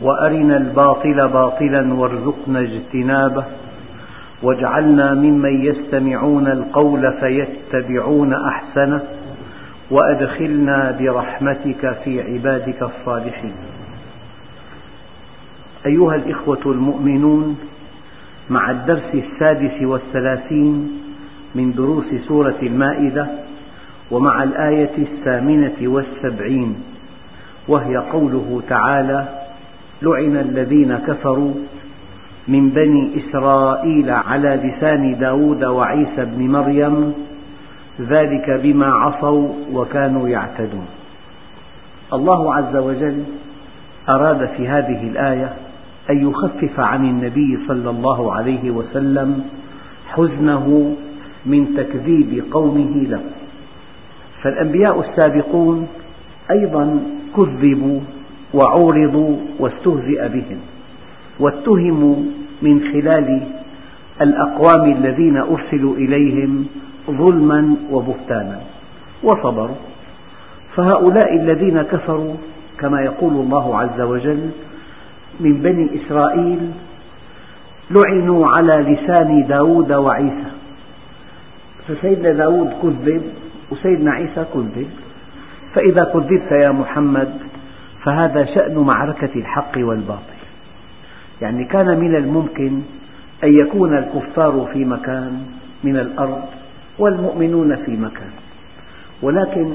وأرنا 0.00 0.56
الباطل 0.56 1.28
باطلا 1.28 1.94
وارزقنا 1.94 2.60
اجتنابه 2.60 3.44
واجعلنا 4.42 5.14
ممن 5.14 5.64
يستمعون 5.64 6.46
القول 6.46 7.12
فيتبعون 7.20 8.34
أحسنه 8.34 9.02
وأدخلنا 9.90 10.96
برحمتك 11.00 11.96
في 12.04 12.22
عبادك 12.22 12.82
الصالحين. 12.82 13.52
أيها 15.86 16.14
الإخوة 16.14 16.60
المؤمنون 16.66 17.58
مع 18.50 18.70
الدرس 18.70 19.14
السادس 19.14 19.82
والثلاثين 19.82 20.90
من 21.54 21.72
دروس 21.72 22.04
سورة 22.28 22.56
المائدة 22.62 23.26
ومع 24.10 24.42
الآية 24.42 24.98
الثامنة 24.98 25.76
والسبعين 25.82 26.76
وهي 27.68 27.96
قوله 27.96 28.62
تعالى 28.68 29.37
لعن 30.02 30.36
الذين 30.36 30.96
كفروا 30.96 31.54
من 32.48 32.70
بني 32.70 33.10
إسرائيل 33.16 34.10
على 34.10 34.60
لسان 34.64 35.18
داود 35.18 35.64
وعيسى 35.64 36.24
بن 36.24 36.48
مريم 36.48 37.14
ذلك 38.00 38.60
بما 38.62 38.86
عصوا 38.86 39.48
وكانوا 39.72 40.28
يعتدون. 40.28 40.86
الله 42.12 42.54
عز 42.54 42.76
وجل 42.76 43.22
أراد 44.08 44.48
في 44.56 44.68
هذه 44.68 45.08
الآية 45.10 45.52
أن 46.10 46.28
يخفف 46.28 46.80
عن 46.80 47.04
النبي 47.04 47.58
صلى 47.68 47.90
الله 47.90 48.32
عليه 48.32 48.70
وسلم 48.70 49.44
حزنه 50.08 50.96
من 51.46 51.74
تكذيب 51.76 52.44
قومه 52.52 53.02
له. 53.02 53.20
فالأنبياء 54.42 55.00
السابقون 55.00 55.88
أيضا 56.50 57.00
كذبوا 57.36 58.00
وعورضوا 58.54 59.36
واستهزئ 59.58 60.28
بهم 60.28 60.58
واتهموا 61.40 62.16
من 62.62 62.80
خلال 62.92 63.40
الأقوام 64.20 64.92
الذين 64.92 65.36
أرسلوا 65.36 65.96
إليهم 65.96 66.66
ظلما 67.10 67.76
وبهتانا. 67.90 68.60
وصبروا. 69.22 69.76
فهؤلاء 70.76 71.36
الذين 71.36 71.82
كفروا 71.82 72.34
كما 72.78 73.00
يقول 73.02 73.32
الله 73.32 73.78
عز 73.78 74.00
وجل 74.00 74.50
من 75.40 75.52
بني 75.52 75.90
إسرائيل 75.94 76.70
لعنوا 77.90 78.46
على 78.48 78.74
لسان 78.76 79.46
داود 79.46 79.92
وعيسى. 79.92 80.50
فسيدنا 81.88 82.32
داود 82.32 82.70
كذب 82.82 83.22
وسيدنا 83.70 84.10
عيسى 84.10 84.44
كذب. 84.54 84.86
فإذا 85.74 86.04
كذبت 86.04 86.52
يا 86.52 86.70
محمد 86.70 87.28
فهذا 88.04 88.44
شأن 88.44 88.78
معركة 88.78 89.30
الحق 89.36 89.72
والباطل. 89.76 90.38
يعني 91.42 91.64
كان 91.64 92.00
من 92.00 92.14
الممكن 92.16 92.82
أن 93.44 93.52
يكون 93.58 93.98
الكفار 93.98 94.68
في 94.72 94.84
مكان 94.84 95.42
من 95.84 95.96
الأرض 95.96 96.42
والمؤمنون 96.98 97.76
في 97.76 97.96
مكان. 97.96 98.30
ولكن 99.22 99.74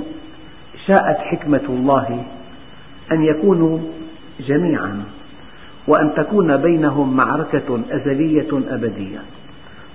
شاءت 0.88 1.18
حكمة 1.18 1.66
الله 1.70 2.24
أن 3.12 3.24
يكونوا 3.24 3.80
جميعا 4.40 5.04
وأن 5.88 6.14
تكون 6.16 6.58
بينهم 6.58 7.18
معركة 7.18 7.80
أزلية 7.92 8.50
أبدية. 8.52 9.20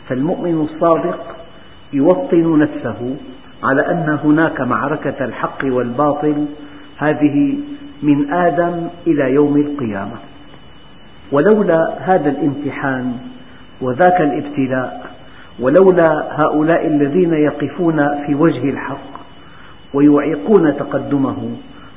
فالمؤمن 0.09 0.61
الصادق 0.61 1.37
يوطن 1.93 2.59
نفسه 2.59 3.17
على 3.63 3.91
أن 3.91 4.19
هناك 4.25 4.61
معركة 4.61 5.25
الحق 5.25 5.65
والباطل 5.65 6.47
هذه 6.99 7.59
من 8.03 8.33
آدم 8.33 8.89
إلى 9.07 9.33
يوم 9.35 9.57
القيامة. 9.57 10.17
ولولا 11.33 11.95
هذا 12.01 12.31
الامتحان 12.31 13.13
وذاك 13.81 14.21
الابتلاء 14.21 15.11
ولولا 15.61 16.29
هؤلاء 16.31 16.87
الذين 16.87 17.33
يقفون 17.33 18.27
في 18.27 18.35
وجه 18.35 18.71
الحق 18.71 19.19
ويعيقون 19.95 20.77
تقدمه 20.77 21.37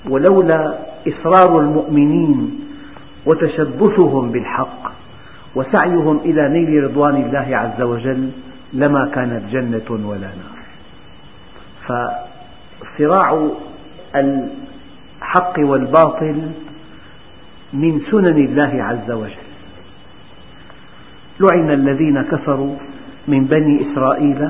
ولولا 0.09 0.77
إصرار 1.07 1.59
المؤمنين 1.59 2.59
وتشبثهم 3.25 4.31
بالحق 4.31 4.91
وسعيهم 5.55 6.17
إلى 6.17 6.49
نيل 6.49 6.83
رضوان 6.83 7.15
الله 7.15 7.57
عز 7.57 7.81
وجل 7.81 8.29
لما 8.73 9.11
كانت 9.15 9.43
جنة 9.51 10.07
ولا 10.07 10.27
نار. 10.27 10.61
فصراع 11.87 13.49
الحق 15.31 15.59
والباطل 15.59 16.51
من 17.73 18.01
سنن 18.11 18.37
الله 18.45 18.83
عز 18.83 19.11
وجل. 19.11 19.47
لعن 21.39 21.71
الذين 21.71 22.21
كفروا 22.21 22.75
من 23.27 23.45
بني 23.45 23.91
إسرائيل 23.91 24.49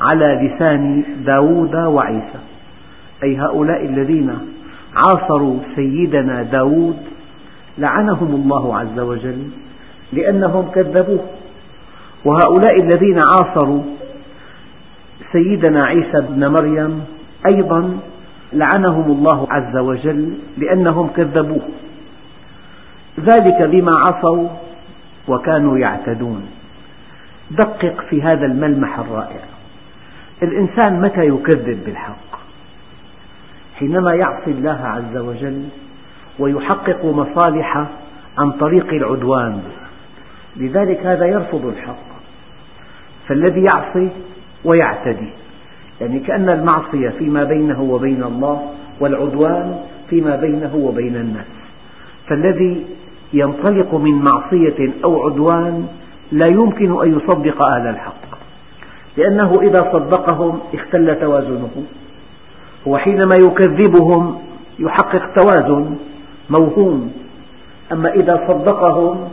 على 0.00 0.48
لسان 0.48 1.04
داود 1.26 1.74
وعيسى. 1.74 2.40
أي 3.22 3.36
هؤلاء 3.36 3.84
الذين 3.84 4.38
عاصروا 4.94 5.58
سيدنا 5.76 6.42
داود 6.42 6.96
لعنهم 7.78 8.34
الله 8.34 8.78
عز 8.78 8.98
وجل 8.98 9.42
لأنهم 10.12 10.70
كذبوه. 10.70 11.24
وهؤلاء 12.24 12.80
الذين 12.80 13.20
عاصروا 13.32 13.82
سيدنا 15.32 15.84
عيسى 15.84 16.20
بن 16.20 16.48
مريم 16.48 17.04
أيضا 17.52 17.98
لعنهم 18.52 19.12
الله 19.12 19.46
عز 19.50 19.76
وجل 19.76 20.38
لأنهم 20.58 21.08
كذبوه. 21.08 21.68
ذلك 23.20 23.62
بما 23.62 23.92
عصوا 23.96 24.48
وكانوا 25.28 25.78
يعتدون. 25.78 26.46
دقق 27.50 28.00
في 28.10 28.22
هذا 28.22 28.46
الملمح 28.46 28.98
الرائع. 28.98 29.40
الإنسان 30.42 31.00
متى 31.00 31.26
يكذب 31.26 31.84
بالحق؟ 31.84 32.40
حينما 33.78 34.14
يعصي 34.14 34.50
الله 34.50 34.80
عز 34.82 35.16
وجل 35.16 35.68
ويحقق 36.38 37.04
مصالح 37.04 37.86
عن 38.38 38.50
طريق 38.52 38.86
العدوان. 38.92 39.62
لذلك 40.56 41.06
هذا 41.06 41.26
يرفض 41.26 41.66
الحق. 41.66 42.08
فالذي 43.28 43.64
يعصي 43.74 44.10
ويعتدي. 44.64 45.30
يعني 46.00 46.20
كأن 46.20 46.46
المعصية 46.52 47.08
فيما 47.18 47.44
بينه 47.44 47.82
وبين 47.82 48.22
الله 48.22 48.70
والعدوان 49.00 49.80
فيما 50.10 50.36
بينه 50.36 50.76
وبين 50.76 51.16
الناس. 51.16 51.46
فالذي 52.28 52.84
ينطلق 53.32 53.94
من 53.94 54.14
معصية 54.14 54.90
أو 55.04 55.22
عدوان 55.22 55.86
لا 56.32 56.46
يمكن 56.46 57.02
أن 57.02 57.16
يصدق 57.16 57.72
أهل 57.72 57.86
الحق 57.86 58.38
لأنه 59.16 59.52
إذا 59.62 59.92
صدقهم 59.92 60.58
اختل 60.74 61.20
توازنه. 61.20 61.84
هو 62.88 62.98
حينما 62.98 63.34
يكذبهم 63.46 64.38
يحقق 64.78 65.34
توازن 65.34 65.96
موهوم 66.50 67.12
أما 67.92 68.14
إذا 68.14 68.44
صدقهم 68.48 69.28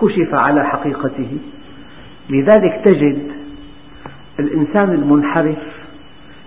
كشف 0.00 0.34
على 0.34 0.64
حقيقته. 0.64 1.38
لذلك 2.30 2.82
تجد 2.84 3.32
الإنسان 4.38 4.90
المنحرف 4.90 5.81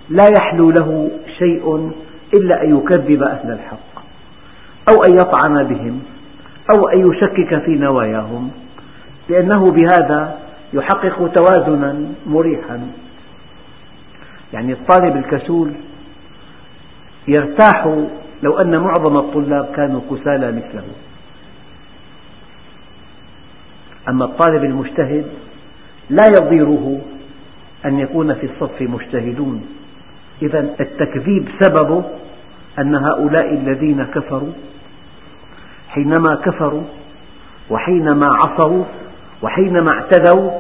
لا 0.10 0.24
يحلو 0.40 0.72
له 0.72 1.12
شيء 1.38 1.92
إلا 2.34 2.64
أن 2.64 2.78
يكذب 2.78 3.24
أهل 3.24 3.52
الحق 3.52 3.96
أو 4.90 5.04
أن 5.04 5.14
يطعن 5.14 5.64
بهم 5.64 6.02
أو 6.74 6.82
أن 6.94 7.12
يشكك 7.12 7.66
في 7.66 7.72
نواياهم 7.72 8.52
لأنه 9.30 9.72
بهذا 9.72 10.38
يحقق 10.74 11.32
توازنا 11.34 12.06
مريحا. 12.26 12.80
يعني 14.54 14.74
الطالب 14.74 15.18
الكسول 15.18 15.72
يرتاح 17.28 17.86
لو 18.44 18.58
أن 18.66 18.78
معظم 18.78 19.20
الطلاب 19.20 19.66
كانوا 19.76 20.02
كسالى 20.12 20.52
مثله. 20.52 20.94
أما 24.10 24.26
الطالب 24.26 24.64
المجتهد 24.64 25.26
لا 26.10 26.24
يضيره 26.42 27.02
أن 27.86 28.00
يكون 28.00 28.34
في 28.34 28.46
الصف 28.46 28.82
مجتهدون. 28.82 29.66
إذا 30.42 30.60
التكذيب 30.80 31.48
سببه 31.64 32.04
أن 32.80 32.96
هؤلاء 32.96 33.54
الذين 33.54 34.04
كفروا 34.04 34.54
حينما 35.90 36.36
كفروا 36.36 36.84
وحينما 37.70 38.30
عصوا 38.36 38.84
وحينما 39.42 39.92
اعتدوا 39.92 40.52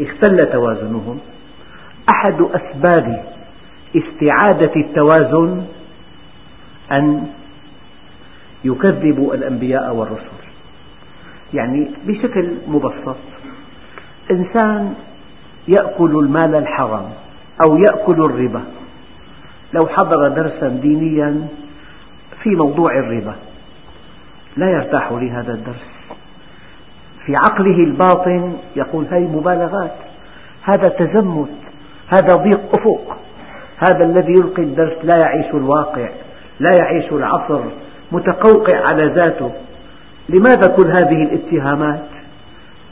اختل 0.00 0.52
توازنهم. 0.52 1.18
أحد 2.14 2.40
أسباب 2.40 3.24
استعادة 3.96 4.72
التوازن 4.76 5.64
أن 6.92 7.26
يكذبوا 8.64 9.34
الأنبياء 9.34 9.94
والرسل. 9.94 10.42
يعني 11.54 11.90
بشكل 12.06 12.50
مبسط 12.68 13.16
إنسان 14.30 14.94
يأكل 15.68 16.18
المال 16.18 16.54
الحرام 16.54 17.10
أو 17.66 17.76
يأكل 17.76 18.24
الربا 18.24 18.62
لو 19.74 19.88
حضر 19.88 20.28
درسا 20.28 20.68
دينيا 20.68 21.48
في 22.42 22.50
موضوع 22.50 22.98
الربا 22.98 23.34
لا 24.56 24.70
يرتاح 24.70 25.12
لهذا 25.12 25.52
الدرس. 25.52 25.92
في 27.26 27.36
عقله 27.36 27.76
الباطن 27.76 28.52
يقول 28.76 29.06
هذه 29.10 29.36
مبالغات 29.36 29.94
هذا 30.62 30.88
تزمت 30.88 31.48
هذا 32.08 32.42
ضيق 32.42 32.60
أفق 32.74 33.16
هذا 33.78 34.04
الذي 34.04 34.32
يلقي 34.32 34.62
الدرس 34.62 35.04
لا 35.04 35.16
يعيش 35.16 35.54
الواقع 35.54 36.08
لا 36.60 36.70
يعيش 36.80 37.12
العصر 37.12 37.60
متقوقع 38.12 38.86
على 38.86 39.06
ذاته. 39.06 39.52
لماذا 40.28 40.76
كل 40.76 40.92
هذه 40.98 41.22
الاتهامات؟ 41.22 42.04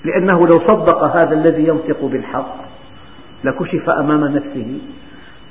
لأنه 0.05 0.47
لو 0.47 0.59
صدق 0.59 1.05
هذا 1.17 1.33
الذي 1.33 1.69
ينطق 1.69 2.05
بالحق 2.05 2.57
لكشف 3.45 3.91
أمام 3.91 4.25
نفسه. 4.25 4.79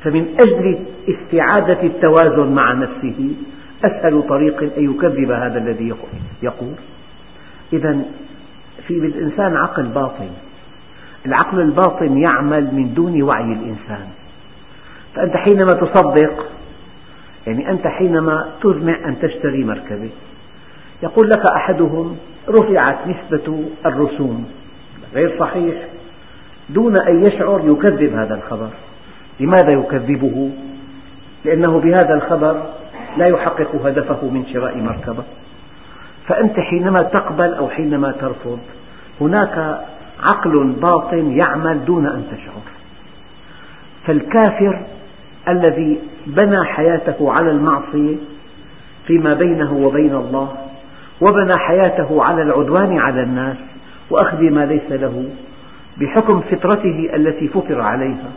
فمن 0.04 0.36
أجل 0.48 0.80
استعادة 1.10 1.84
التوازن 1.84 2.54
مع 2.54 2.74
نفسه 2.74 3.32
أسهل 3.84 4.24
طريق 4.30 4.64
أن 4.78 4.92
يكذب 4.92 5.32
هذا 5.32 5.58
الذي 5.58 5.94
يقول. 6.44 6.74
إذا 7.74 8.02
في 8.88 9.00
بالإنسان 9.00 9.56
عقل 9.56 9.84
باطن. 9.84 10.30
العقل 11.26 11.60
الباطن 11.62 12.18
يعمل 12.18 12.76
من 12.76 12.94
دون 12.94 13.22
وعي 13.22 13.54
الإنسان. 13.54 14.08
فأنت 15.16 15.36
حينما 15.36 15.70
تصدق 15.70 16.46
يعني 17.48 17.70
أنت 17.70 17.88
حينما 17.88 18.50
تزمع 18.62 18.96
أن 19.06 19.20
تشتري 19.22 19.64
مركبة 19.64 20.10
يقول 21.04 21.30
لك 21.30 21.52
أحدهم 21.56 22.18
رفعت 22.50 22.98
نسبة 23.08 23.64
الرسوم. 23.86 24.46
غير 25.14 25.40
صحيح. 25.40 25.76
دون 26.70 26.94
أن 27.08 27.24
يشعر 27.24 27.62
يكذب 27.66 28.14
هذا 28.14 28.36
الخبر. 28.36 28.70
لماذا 29.40 29.80
يكذبه؟ 29.80 30.52
لأنه 31.46 31.80
بهذا 31.80 32.14
الخبر 32.14 32.64
لا 33.18 33.28
يحقق 33.28 33.76
هدفه 33.86 34.30
من 34.30 34.46
شراء 34.54 34.78
مركبة 34.78 35.24
فأنت 36.28 36.60
حينما 36.60 36.98
تقبل 36.98 37.54
أو 37.54 37.70
حينما 37.70 38.12
ترفض 38.12 38.60
هناك 39.22 39.80
عقل 40.24 40.74
باطن 40.82 41.40
يعمل 41.46 41.86
دون 41.86 42.06
أن 42.06 42.24
تشعر 42.32 42.62
فالكافر 44.06 44.82
الذي 45.48 46.00
بنى 46.28 46.66
حياته 46.66 47.32
على 47.32 47.52
المعصية 47.52 48.16
فيما 49.08 49.34
بينه 49.34 49.74
وبين 49.74 50.16
الله 50.16 50.56
وبنى 51.22 51.54
حياته 51.58 52.24
على 52.24 52.42
العدوان 52.42 52.98
على 52.98 53.24
الناس 53.24 53.58
وأخذ 54.10 54.42
ما 54.42 54.66
ليس 54.66 54.92
له 54.92 55.30
بحكم 55.98 56.42
فطرته 56.42 57.10
التي 57.16 57.48
فطر 57.48 57.82
عليها 57.82 58.32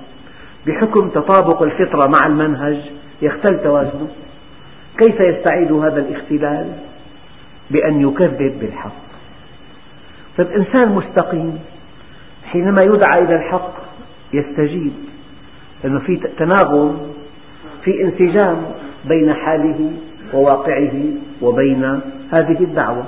بحكم 0.66 1.08
تطابق 1.08 1.62
الفطرة 1.62 2.08
مع 2.08 2.20
المنهج 2.26 2.76
يختل 3.22 3.62
توازنه. 3.62 4.08
كيف 4.98 5.20
يستعيد 5.20 5.72
هذا 5.72 5.98
الاختلال؟ 5.98 6.72
بأن 7.70 8.00
يكذب 8.00 8.58
بالحق. 8.60 9.02
طيب 10.38 10.46
إنسان 10.46 10.92
مستقيم. 10.92 11.58
حينما 12.44 12.76
يدعى 12.82 13.22
إلى 13.24 13.36
الحق 13.36 13.72
يستجيب. 14.32 14.92
لأنه 15.84 15.98
في 15.98 16.16
تناغم 16.16 17.00
في 17.84 18.02
انسجام 18.02 18.56
بين 19.04 19.34
حاله 19.34 19.90
وواقعه 20.32 20.92
وبين 21.42 21.84
هذه 22.32 22.60
الدعوة. 22.60 23.04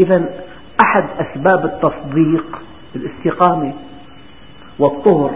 إذا 0.00 0.28
أحد 0.80 1.04
أسباب 1.18 1.64
التصديق 1.64 2.58
الاستقامة 2.96 3.72
والطهر 4.78 5.30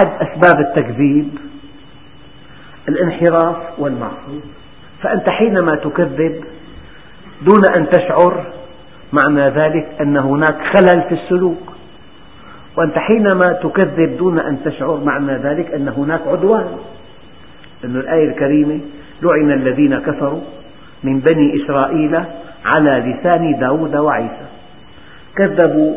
أحد 0.00 0.28
أسباب 0.28 0.60
التكذيب 0.60 1.28
الانحراف 2.88 3.56
والمعصية 3.78 4.40
فأنت 5.02 5.30
حينما 5.30 5.66
تكذب 5.84 6.44
دون 7.42 7.74
أن 7.76 7.90
تشعر 7.90 8.44
معنى 9.12 9.48
ذلك 9.48 9.88
أن 10.00 10.16
هناك 10.16 10.56
خلل 10.76 11.02
في 11.02 11.14
السلوك. 11.14 11.72
وأنت 12.76 12.98
حينما 12.98 13.52
تكذب 13.52 14.16
دون 14.16 14.38
أن 14.38 14.58
تشعر 14.64 15.00
معنى 15.04 15.32
ذلك 15.32 15.74
أن 15.74 15.88
هناك 15.88 16.20
عدوان. 16.26 16.68
لأن 17.82 17.96
الآية 17.96 18.28
الكريمة 18.28 18.80
لعن 19.22 19.52
الذين 19.52 19.98
كفروا 19.98 20.40
من 21.04 21.20
بني 21.20 21.64
إسرائيل 21.64 22.24
على 22.74 22.90
لسان 22.90 23.58
داود 23.58 23.96
وعيسى. 23.96 24.46
كذبوا 25.36 25.96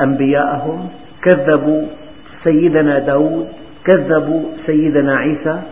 أنبياءهم 0.00 0.88
كذبوا 1.22 1.86
سيدنا 2.44 2.98
داود 2.98 3.48
كذبوا 3.84 4.42
سيدنا 4.66 5.16
عيسى. 5.16 5.62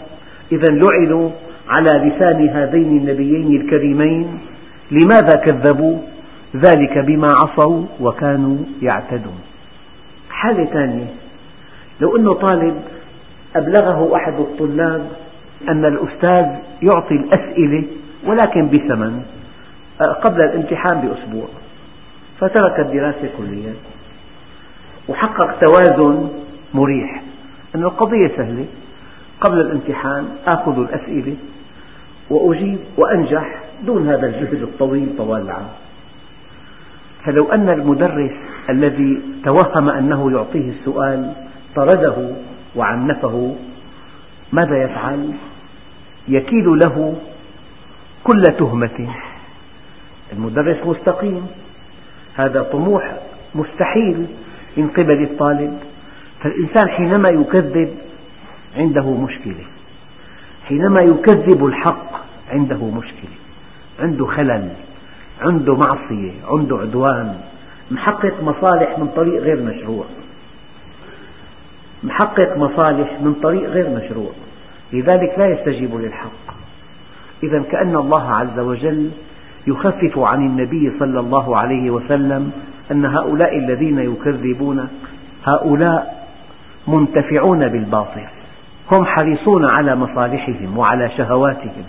إذا 0.53 0.75
لعنوا 0.75 1.31
على 1.69 2.09
لسان 2.09 2.49
هذين 2.49 2.97
النبيين 2.99 3.61
الكريمين. 3.61 4.39
لماذا 4.91 5.37
كذبوا؟ 5.45 5.99
ذلك 6.57 6.99
بما 6.99 7.29
عصوا 7.45 7.85
وكانوا 8.01 8.57
يعتدون. 8.83 9.41
حالة 10.31 10.65
ثانية 10.65 11.07
لو 12.01 12.17
أن 12.17 12.33
طالب 12.33 12.75
أبلغه 13.57 14.17
أحد 14.17 14.35
الطلاب 14.41 15.07
أن 15.69 15.85
الأستاذ 15.85 16.47
يعطي 16.83 17.15
الأسئلة 17.15 17.85
ولكن 18.27 18.69
بثمن 18.69 19.23
قبل 19.99 20.41
الامتحان 20.41 21.01
بأسبوع 21.01 21.47
فترك 22.41 22.81
الدراسة 22.81 23.29
كليا. 23.39 23.75
وحقق 25.09 25.59
توازن 25.59 26.29
مريح. 26.75 27.23
أن 27.75 27.85
القضية 27.85 28.29
سهلة. 28.37 28.67
قبل 29.41 29.61
الامتحان 29.61 30.29
آخذ 30.47 30.79
الأسئلة 30.79 31.37
وأجيب 32.31 32.79
وأنجح 32.97 33.63
دون 33.83 34.09
هذا 34.09 34.27
الجهد 34.27 34.63
الطويل 34.63 35.09
طوال 35.19 35.43
العام. 35.43 35.69
فلو 37.25 37.53
أن 37.53 37.69
المدرس 37.69 38.33
الذي 38.71 39.23
توهم 39.49 39.89
أنه 39.89 40.33
يعطيه 40.33 40.71
السؤال 40.71 41.33
طرده 41.77 42.31
وعنفه 42.77 43.57
ماذا 44.53 44.83
يفعل؟ 44.83 45.31
يكيل 46.29 46.79
له 46.85 47.15
كل 48.25 48.43
تهمة. 48.43 49.09
المدرس 50.33 50.87
مستقيم. 50.87 51.47
هذا 52.35 52.63
طموح 52.63 53.17
مستحيل 53.55 54.27
من 54.77 54.89
قبل 54.89 55.23
الطالب. 55.23 55.79
فالإنسان 56.43 56.89
حينما 56.89 57.27
يكذب 57.33 57.95
عنده 58.77 59.11
مشكلة. 59.11 59.65
حينما 60.69 61.01
يكذب 61.01 61.67
الحق 61.67 62.13
عنده 62.51 62.85
مشكلة. 62.85 63.37
عنده 64.01 64.27
خلل 64.27 64.69
عنده 65.41 65.75
معصية 65.75 66.33
عنده 66.49 66.77
عدوان. 66.77 67.41
محقق 67.91 68.43
مصالح 68.43 68.99
من 68.99 69.09
طريق 69.17 69.43
غير 69.43 69.63
مشروع. 69.63 70.05
محقق 72.03 72.57
مصالح 72.57 73.21
من 73.21 73.35
طريق 73.35 73.71
غير 73.71 73.89
مشروع. 73.91 74.31
لذلك 74.93 75.39
لا 75.39 75.47
يستجيب 75.47 75.95
للحق. 75.95 76.55
إذا 77.43 77.63
كأن 77.63 77.97
الله 77.97 78.35
عز 78.35 78.59
وجل 78.59 79.11
يخفف 79.67 80.19
عن 80.19 80.47
النبي 80.47 80.93
صلى 80.99 81.21
الله 81.21 81.57
عليه 81.57 81.91
وسلم 81.91 82.53
أن 82.91 83.05
هؤلاء 83.05 83.59
الذين 83.59 83.99
يكذبون 83.99 84.89
هؤلاء 85.45 86.22
منتفعون 86.87 87.69
بالباطل. 87.69 88.27
هم 88.97 89.05
حريصون 89.05 89.65
على 89.65 89.97
مصالحهم 89.97 90.79
وعلى 90.79 91.11
شهواتهم. 91.17 91.85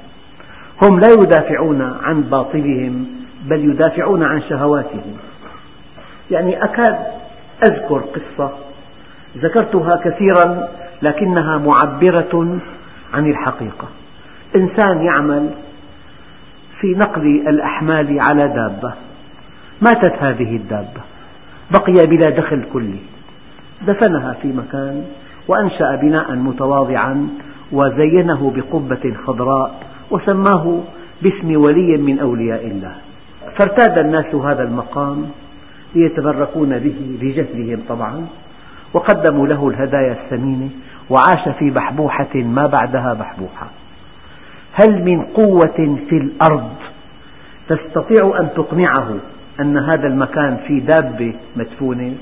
هم 0.84 1.00
لا 1.00 1.08
يدافعون 1.22 1.82
عن 1.82 2.22
باطلهم 2.22 3.06
بل 3.46 3.60
يدافعون 3.60 4.24
عن 4.24 4.42
شهواتهم. 4.42 5.18
يعني 6.32 6.64
أكاد 6.64 6.98
أذكر 7.68 8.00
قصة 8.00 8.52
ذكرتها 9.38 9.96
كثيرا 9.96 10.68
لكنها 11.02 11.58
معبرة 11.58 12.60
عن 13.14 13.30
الحقيقة. 13.30 13.88
إنسان 14.56 15.06
يعمل 15.06 15.50
في 16.80 16.88
نقل 16.88 17.44
الأحمال 17.48 18.20
على 18.20 18.48
دابة. 18.48 18.94
ماتت 19.82 20.14
هذه 20.20 20.56
الدابة. 20.56 21.02
بقي 21.72 22.08
بلا 22.08 22.30
دخل 22.30 22.64
كلي. 22.74 23.00
دفنها 23.88 24.34
في 24.42 24.48
مكان 24.48 25.04
وأنشأ 25.48 25.96
بناء 25.96 26.36
متواضعا 26.36 27.28
وزينه 27.72 28.54
بقبة 28.56 29.14
خضراء 29.26 29.80
وسماه 30.12 30.80
باسم 31.22 31.62
ولي 31.62 31.98
من 31.98 32.20
أولياء 32.20 32.68
الله. 32.68 32.96
فارتاد 33.60 33.98
الناس 33.98 34.36
هذا 34.36 34.64
المقام 34.64 35.26
ليتبركون 35.96 36.80
به 36.80 37.18
لجهلهم 37.22 37.80
طبعا 37.90 38.26
وقدموا 38.94 39.48
له 39.48 39.70
الهدايا 39.70 40.12
الثمينة 40.12 40.70
وعاش 41.10 41.58
في 41.60 41.70
بحبوحة 41.70 42.36
ما 42.36 42.68
بعدها 42.68 43.14
بحبوحة. 43.14 43.68
هل 44.74 45.04
من 45.04 45.22
قوة 45.22 45.98
في 46.10 46.18
الأرض 46.18 46.70
تستطيع 47.70 48.40
أن 48.40 48.50
تقنعه 48.56 49.18
أن 49.60 49.78
هذا 49.78 50.08
المكان 50.08 50.58
فيه 50.68 50.82
دابة 50.82 51.34
مدفونة؟ 51.56 52.14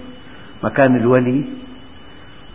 مكان 0.63 0.95
الولي 0.95 1.43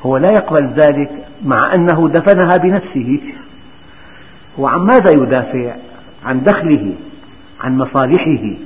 هو 0.02 0.16
لا 0.16 0.28
يقبل 0.32 0.66
ذلك 0.66 1.10
مع 1.44 1.74
أنه 1.74 2.08
دفنها 2.08 2.56
بنفسه. 2.62 3.20
هو 4.58 4.66
عن 4.66 4.80
ماذا 4.80 5.22
يدافع؟ 5.22 5.74
عن 6.24 6.42
دخله 6.42 6.92
عن 7.60 7.78
مصالحه 7.78 8.56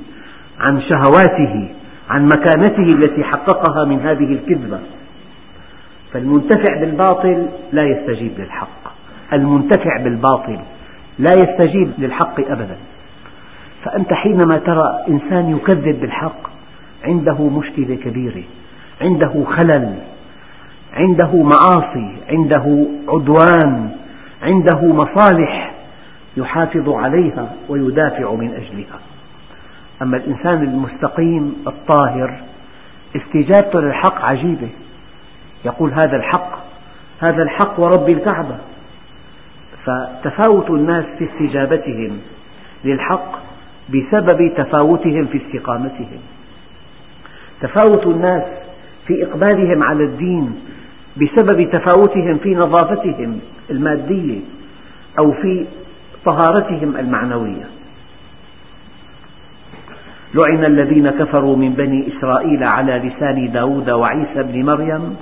عن 0.59 0.81
شهواته 0.81 1.69
عن 2.09 2.25
مكانته 2.25 2.83
التي 2.95 3.23
حققها 3.23 3.85
من 3.85 3.99
هذه 3.99 4.33
الكذبة. 4.33 4.79
فالمنتفع 6.13 6.79
بالباطل 6.79 7.47
لا 7.71 7.83
يستجيب 7.83 8.31
للحق. 8.37 8.93
المنتفع 9.33 9.97
بالباطل 10.03 10.59
لا 11.19 11.31
يستجيب 11.37 11.91
للحق 11.97 12.39
أبدا. 12.39 12.77
فأنت 13.83 14.13
حينما 14.13 14.55
ترى 14.65 15.05
إنسان 15.07 15.49
يكذب 15.49 16.01
بالحق 16.01 16.49
عنده 17.03 17.49
مشكلة 17.49 17.95
كبيرة. 17.95 18.43
عنده 19.01 19.45
خلل 19.45 19.95
عنده 21.05 21.43
معاصي 21.43 22.15
عنده 22.29 22.85
عدوان 23.07 23.91
عنده 24.43 24.93
مصالح 24.93 25.71
يحافظ 26.37 26.89
عليها 26.89 27.53
ويدافع 27.69 28.33
من 28.33 28.53
أجلها. 28.53 28.99
أما 30.01 30.17
الإنسان 30.17 30.63
المستقيم 30.63 31.55
الطاهر 31.67 32.39
استجابته 33.15 33.81
للحق 33.81 34.25
عجيبة. 34.25 34.69
يقول 35.65 35.93
هذا 35.93 36.15
الحق 36.17 36.59
هذا 37.19 37.43
الحق 37.43 37.79
ورب 37.79 38.09
الكعبة. 38.09 38.57
فتفاوت 39.85 40.69
الناس 40.69 41.05
في 41.05 41.29
استجابتهم 41.33 42.19
للحق 42.83 43.31
بسبب 43.89 44.53
تفاوتهم 44.57 45.25
في 45.25 45.41
استقامتهم. 45.47 46.19
تفاوت 47.61 48.07
الناس 48.07 48.43
في 49.07 49.23
إقبالهم 49.23 49.83
على 49.83 50.03
الدين 50.03 50.61
بسبب 51.17 51.71
تفاوتهم 51.71 52.37
في 52.37 52.55
نظافتهم 52.55 53.39
المادية 53.69 54.39
أو 55.19 55.31
في 55.31 55.65
طهارتهم 56.25 56.97
المعنوية. 56.97 57.65
لعن 60.33 60.65
الذين 60.65 61.09
كفروا 61.09 61.55
من 61.57 61.73
بني 61.73 62.07
إسرائيل 62.07 62.63
على 62.73 62.97
لسان 62.97 63.51
داود 63.51 63.89
وعيسى 63.89 64.43
بن 64.43 64.65
مريم 64.65 65.15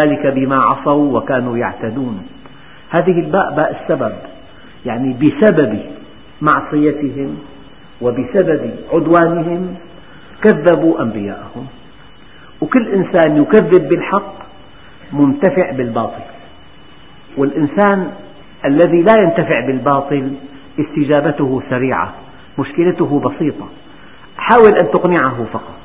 ذلك 0.00 0.26
بما 0.26 0.56
عصوا 0.56 1.18
وكانوا 1.18 1.56
يعتدون. 1.56 2.26
هذه 2.90 3.20
الباء 3.20 3.54
باء 3.54 3.82
السبب 3.82 4.12
يعني 4.86 5.12
بسبب 5.12 5.78
معصيتهم 6.40 7.36
وبسبب 8.00 8.70
عدوانهم 8.92 9.74
كذبوا 10.42 11.02
أنبياءهم. 11.02 11.66
وكل 12.62 12.94
إنسان 12.94 13.42
يكذب 13.42 13.88
بالحق 13.88 14.34
منتفع 15.12 15.70
بالباطل. 15.70 16.22
والإنسان 17.36 18.10
الذي 18.64 19.02
لا 19.02 19.22
ينتفع 19.22 19.66
بالباطل 19.66 20.32
استجابته 20.80 21.62
سريعة 21.70 22.14
مشكلته 22.58 23.20
بسيطة. 23.20 23.68
حاول 24.36 24.72
أن 24.82 24.90
تقنعه 24.92 25.44
فقط. 25.52 25.78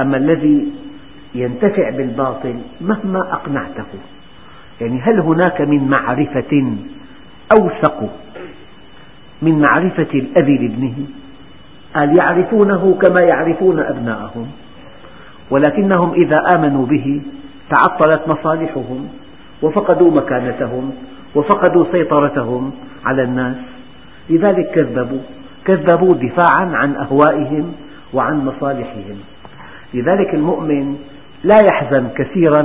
أما 0.00 0.16
الذي 0.16 0.68
ينتفع 1.34 1.90
بالباطل 1.90 2.60
مهما 2.80 3.32
أقنعته 3.32 3.84
يعني 4.80 5.00
هل 5.00 5.20
هناك 5.20 5.60
من 5.60 5.88
معرفة 5.88 6.74
أوثق 7.60 8.10
من 9.42 9.60
معرفة 9.60 10.08
الأب 10.14 10.48
لابنه؟ 10.48 10.94
قال 11.94 12.18
يعرفونه 12.18 12.98
كما 13.02 13.20
يعرفون 13.20 13.78
أبناءهم. 13.78 14.50
ولكنهم 15.50 16.12
إذا 16.12 16.36
آمنوا 16.56 16.86
به 16.86 17.22
تعطلت 17.76 18.28
مصالحهم 18.28 19.08
وفقدوا 19.62 20.10
مكانتهم 20.10 20.92
وفقدوا 21.34 21.84
سيطرتهم 21.92 22.72
على 23.04 23.22
الناس. 23.22 23.56
لذلك 24.30 24.70
كذبوا 24.70 25.20
كذبوا 25.64 26.14
دفاعا 26.14 26.64
عن 26.74 26.96
أهوائهم 26.96 27.72
وعن 28.14 28.44
مصالحهم. 28.44 29.16
لذلك 29.94 30.34
المؤمن 30.34 30.96
لا 31.44 31.56
يحزن 31.72 32.08
كثيرا 32.16 32.62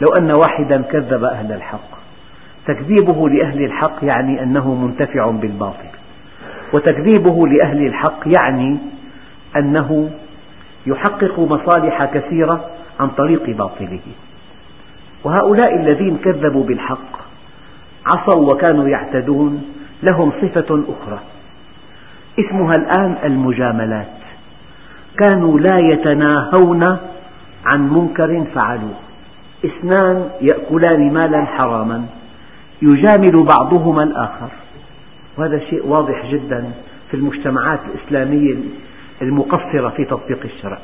لو 0.00 0.06
أن 0.20 0.32
واحدا 0.36 0.82
كذب 0.82 1.24
أهل 1.24 1.52
الحق. 1.52 1.96
تكذيبه 2.66 3.28
لأهل 3.28 3.64
الحق 3.64 4.04
يعني 4.04 4.42
أنه 4.42 4.74
منتفع 4.74 5.30
بالباطل 5.30 5.88
وتكذيبه 6.72 7.48
لأهل 7.48 7.86
الحق 7.86 8.20
يعني 8.26 8.78
أنه 9.56 10.10
يحقق 10.86 11.38
مصالح 11.38 12.04
كثيرة 12.04 12.70
عن 13.00 13.08
طريق 13.08 13.50
باطله. 13.50 14.00
وهؤلاء 15.24 15.76
الذين 15.76 16.16
كذبوا 16.16 16.64
بالحق 16.64 17.16
عصوا 18.06 18.52
وكانوا 18.52 18.88
يعتدون 18.88 19.64
لهم 20.02 20.32
صفة 20.42 20.84
أخرى. 20.88 21.20
اسمها 22.38 22.72
الآن 22.78 23.16
المجاملات. 23.24 24.06
كانوا 25.18 25.60
لا 25.60 25.76
يتناهون 25.82 26.84
عن 27.74 27.88
منكر 27.88 28.44
فعلوه. 28.54 28.94
اثنان 29.64 30.30
يأكلان 30.40 31.12
مالا 31.12 31.44
حراما. 31.44 32.06
يجامل 32.82 33.46
بعضهما 33.58 34.02
الآخر. 34.02 34.48
وهذا 35.38 35.58
شيء 35.58 35.86
واضح 35.86 36.26
جدا 36.32 36.70
في 37.10 37.14
المجتمعات 37.16 37.80
الإسلامية 37.94 38.56
المقصرة 39.22 39.88
في 39.88 40.04
تطبيق 40.04 40.38
الشرع. 40.44 40.78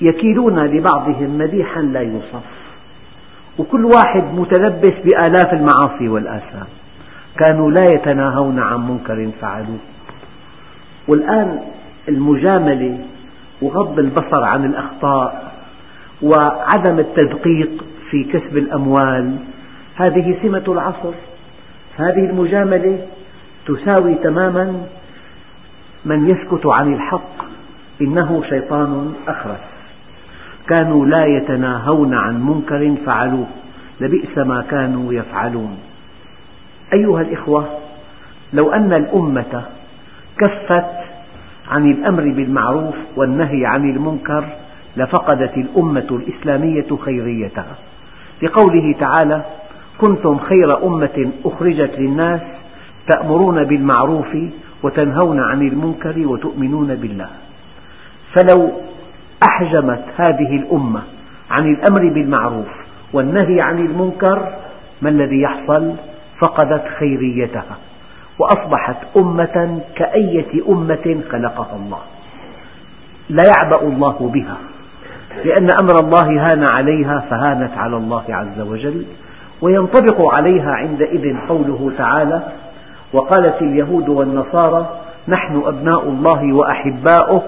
يكيلون 0.00 0.58
لبعضهم 0.58 1.38
مديحا 1.38 1.80
لا 1.80 2.00
يوصف. 2.00 2.42
وكل 3.58 3.84
واحد 3.84 4.24
متلبس 4.34 4.94
بآلاف 5.04 5.52
المعاصي 5.52 6.08
والآثام. 6.08 6.66
كانوا 7.38 7.70
لا 7.70 7.84
يتناهون 7.94 8.58
عن 8.58 8.88
منكر 8.88 9.30
فعلوه. 9.40 9.78
والآن 11.08 11.60
المجاملة 12.08 12.98
وغض 13.62 13.98
البصر 13.98 14.44
عن 14.44 14.64
الأخطاء 14.64 15.52
وعدم 16.22 16.98
التدقيق 16.98 17.84
في 18.10 18.24
كسب 18.24 18.56
الأموال 18.56 19.36
هذه 19.96 20.38
سمة 20.42 20.64
العصر. 20.68 21.12
هذه 21.96 22.30
المجاملة 22.30 22.98
تساوي 23.66 24.14
تماما 24.14 24.86
من 26.04 26.28
يسكت 26.30 26.66
عن 26.66 26.94
الحق 26.94 27.44
إنه 28.00 28.42
شيطان 28.48 29.12
أخرس. 29.28 29.60
كانوا 30.68 31.06
لا 31.06 31.26
يتناهون 31.26 32.14
عن 32.14 32.42
منكر 32.42 32.94
فعلوه 33.06 33.46
لبئس 34.00 34.38
ما 34.38 34.62
كانوا 34.70 35.12
يفعلون. 35.12 35.78
أيها 36.92 37.20
الإخوة 37.20 37.78
لو 38.52 38.72
أن 38.72 38.92
الأمة 38.92 39.64
كفت 40.38 40.90
عن 41.70 41.90
الأمر 41.90 42.22
بالمعروف 42.22 42.94
والنهي 43.16 43.66
عن 43.66 43.90
المنكر 43.90 44.44
لفقدت 44.96 45.56
الأمة 45.56 46.06
الإسلامية 46.10 46.96
خيريتها. 47.04 47.76
لقوله 48.42 48.94
تعالى 49.00 49.44
كنتم 49.98 50.38
خير 50.38 50.86
أمة 50.86 51.30
أخرجت 51.44 51.98
للناس 51.98 52.40
تأمرون 53.06 53.64
بالمعروف 53.64 54.36
وتنهون 54.82 55.40
عن 55.40 55.62
المنكر 55.68 56.26
وتؤمنون 56.26 56.94
بالله 56.94 57.28
فلو 58.34 58.70
أحجمت 59.48 60.04
هذه 60.16 60.56
الأمة 60.56 61.02
عن 61.50 61.66
الأمر 61.66 62.00
بالمعروف 62.14 62.68
والنهي 63.12 63.60
عن 63.60 63.78
المنكر 63.78 64.48
ما 65.02 65.08
الذي 65.08 65.40
يحصل؟ 65.40 65.94
فقدت 66.42 66.84
خيريتها 66.98 67.76
وأصبحت 68.38 68.96
أمة 69.16 69.80
كأية 69.96 70.68
أمة 70.68 71.20
خلقها 71.30 71.76
الله 71.76 72.00
لا 73.28 73.42
يعبأ 73.56 73.82
الله 73.82 74.30
بها 74.34 74.56
لأن 75.44 75.68
أمر 75.82 76.00
الله 76.00 76.44
هان 76.44 76.64
عليها 76.72 77.24
فهانت 77.30 77.78
على 77.78 77.96
الله 77.96 78.24
عز 78.28 78.60
وجل 78.60 79.04
وينطبق 79.62 80.34
عليها 80.34 80.70
عندئذ 80.70 81.36
قوله 81.48 81.92
تعالى 81.98 82.42
وقالت 83.12 83.62
اليهود 83.62 84.08
والنصارى 84.08 85.00
نحن 85.28 85.62
أبناء 85.66 86.08
الله 86.08 86.52
وأحباؤه 86.52 87.42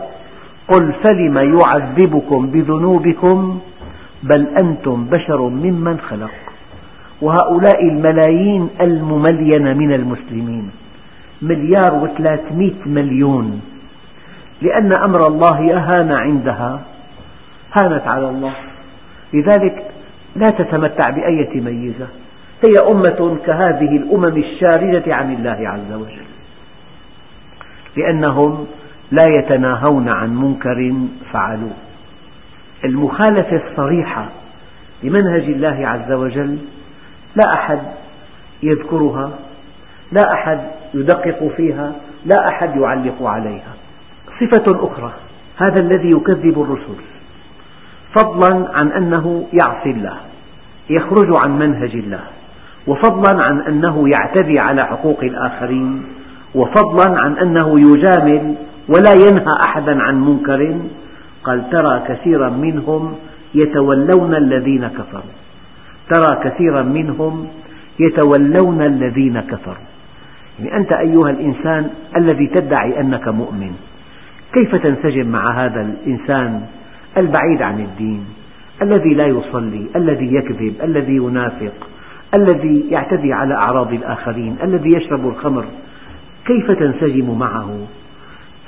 قل 0.68 0.92
فلم 0.92 1.58
يعذبكم 1.58 2.46
بذنوبكم؟ 2.46 3.60
بل 4.22 4.46
أنتم 4.62 5.04
بشر 5.04 5.40
ممن 5.48 6.00
خلق. 6.00 6.30
وهؤلاء 7.22 7.82
الملايين 7.82 8.68
المملينة 8.80 9.72
من 9.74 9.92
المسلمين 9.92 10.70
مليار 11.42 11.94
وثلاثمئة 11.94 12.86
مليون 12.86 13.60
لأن 14.62 14.92
أمر 14.92 15.26
الله 15.28 15.76
أهان 15.76 16.12
عندها 16.12 16.80
هانت 17.80 18.06
على 18.06 18.28
الله. 18.28 18.54
لذلك 19.32 19.84
لا 20.36 20.46
تتمتع 20.58 21.10
بأية 21.10 21.60
ميزة. 21.60 22.06
هي 22.64 22.92
أمة 22.92 23.38
كهذه 23.46 23.96
الأمم 23.96 24.36
الشاردة 24.36 25.14
عن 25.14 25.34
الله 25.34 25.68
عز 25.68 25.92
وجل. 25.92 26.24
لأنهم 27.96 28.66
لا 29.10 29.24
يتناهون 29.28 30.08
عن 30.08 30.36
منكر 30.36 30.94
فعلوه. 31.32 31.76
المخالفة 32.84 33.62
الصريحة 33.70 34.28
لمنهج 35.02 35.42
الله 35.42 35.88
عز 35.88 36.12
وجل 36.12 36.58
لا 37.36 37.50
أحد 37.58 37.78
يذكرها 38.62 39.30
لا 40.12 40.32
أحد 40.32 40.60
يدقق 40.94 41.52
فيها 41.56 41.92
لا 42.26 42.48
أحد 42.48 42.76
يعلق 42.76 43.22
عليها. 43.22 43.74
صفة 44.40 44.86
أخرى 44.86 45.12
هذا 45.66 45.82
الذي 45.82 46.10
يكذب 46.10 46.62
الرسل. 46.62 46.96
فضلا 48.18 48.70
عن 48.74 48.88
أنه 48.88 49.46
يعصي 49.62 49.90
الله 49.90 50.16
يخرج 50.90 51.36
عن 51.36 51.58
منهج 51.58 51.90
الله. 51.90 52.24
وفضلا 52.86 53.42
عن 53.42 53.60
أنه 53.60 54.08
يعتدي 54.08 54.58
على 54.58 54.86
حقوق 54.86 55.20
الآخرين 55.22 56.02
وفضلا 56.54 57.20
عن 57.20 57.32
أنه 57.38 57.80
يجامل 57.80 58.54
ولا 58.88 59.12
ينهى 59.26 59.56
أحدا 59.68 60.02
عن 60.02 60.20
منكر. 60.20 60.76
قال 61.44 61.70
ترى 61.70 62.02
كثيرا 62.08 62.50
منهم 62.50 63.14
يتولون 63.54 64.34
الذين 64.34 64.88
كفروا. 64.88 65.34
ترى 66.14 66.44
كثيرا 66.44 66.82
منهم 66.82 67.46
يتولون 68.00 68.82
الذين 68.82 69.40
كفروا. 69.40 69.94
يعني 70.58 70.76
أنت 70.76 70.92
أيها 70.92 71.30
الإنسان 71.30 71.90
الذي 72.16 72.46
تدعي 72.46 73.00
أنك 73.00 73.28
مؤمن 73.28 73.72
كيف 74.52 74.74
تنسجم 74.74 75.26
مع 75.26 75.64
هذا 75.64 75.80
الإنسان 75.80 76.60
البعيد 77.16 77.62
عن 77.62 77.80
الدين 77.80 78.24
الذي 78.82 79.14
لا 79.14 79.26
يصلي 79.26 79.86
الذي 79.96 80.34
يكذب 80.34 80.74
الذي 80.82 81.16
ينافق؟ 81.16 81.72
الذي 82.38 82.84
يعتدي 82.90 83.32
على 83.32 83.54
أعراض 83.54 83.92
الآخرين 83.92 84.56
الذي 84.62 84.90
يشرب 84.96 85.28
الخمر 85.28 85.64
كيف 86.46 86.70
تنسجم 86.70 87.38
معه؟ 87.38 87.78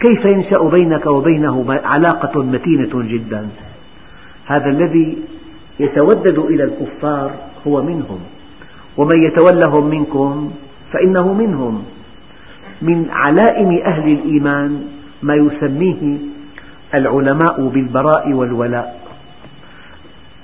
كيف 0.00 0.24
ينشأ 0.24 0.70
بينك 0.74 1.06
وبينه 1.06 1.80
علاقة 1.84 2.42
متينة 2.42 3.02
جدا؟ 3.02 3.48
هذا 4.46 4.66
الذي 4.66 5.18
يتودد 5.80 6.38
إلى 6.38 6.64
الكفار 6.64 7.30
هو 7.66 7.82
منهم 7.82 8.18
ومن 8.96 9.22
يتولهم 9.24 9.90
منكم 9.90 10.50
فإنه 10.92 11.32
منهم. 11.34 11.84
من 12.82 13.06
علائم 13.10 13.80
أهل 13.86 14.12
الإيمان 14.12 14.84
ما 15.22 15.34
يسميه 15.34 16.18
العلماء 16.94 17.68
بالبراء 17.74 18.32
والولاء. 18.32 19.05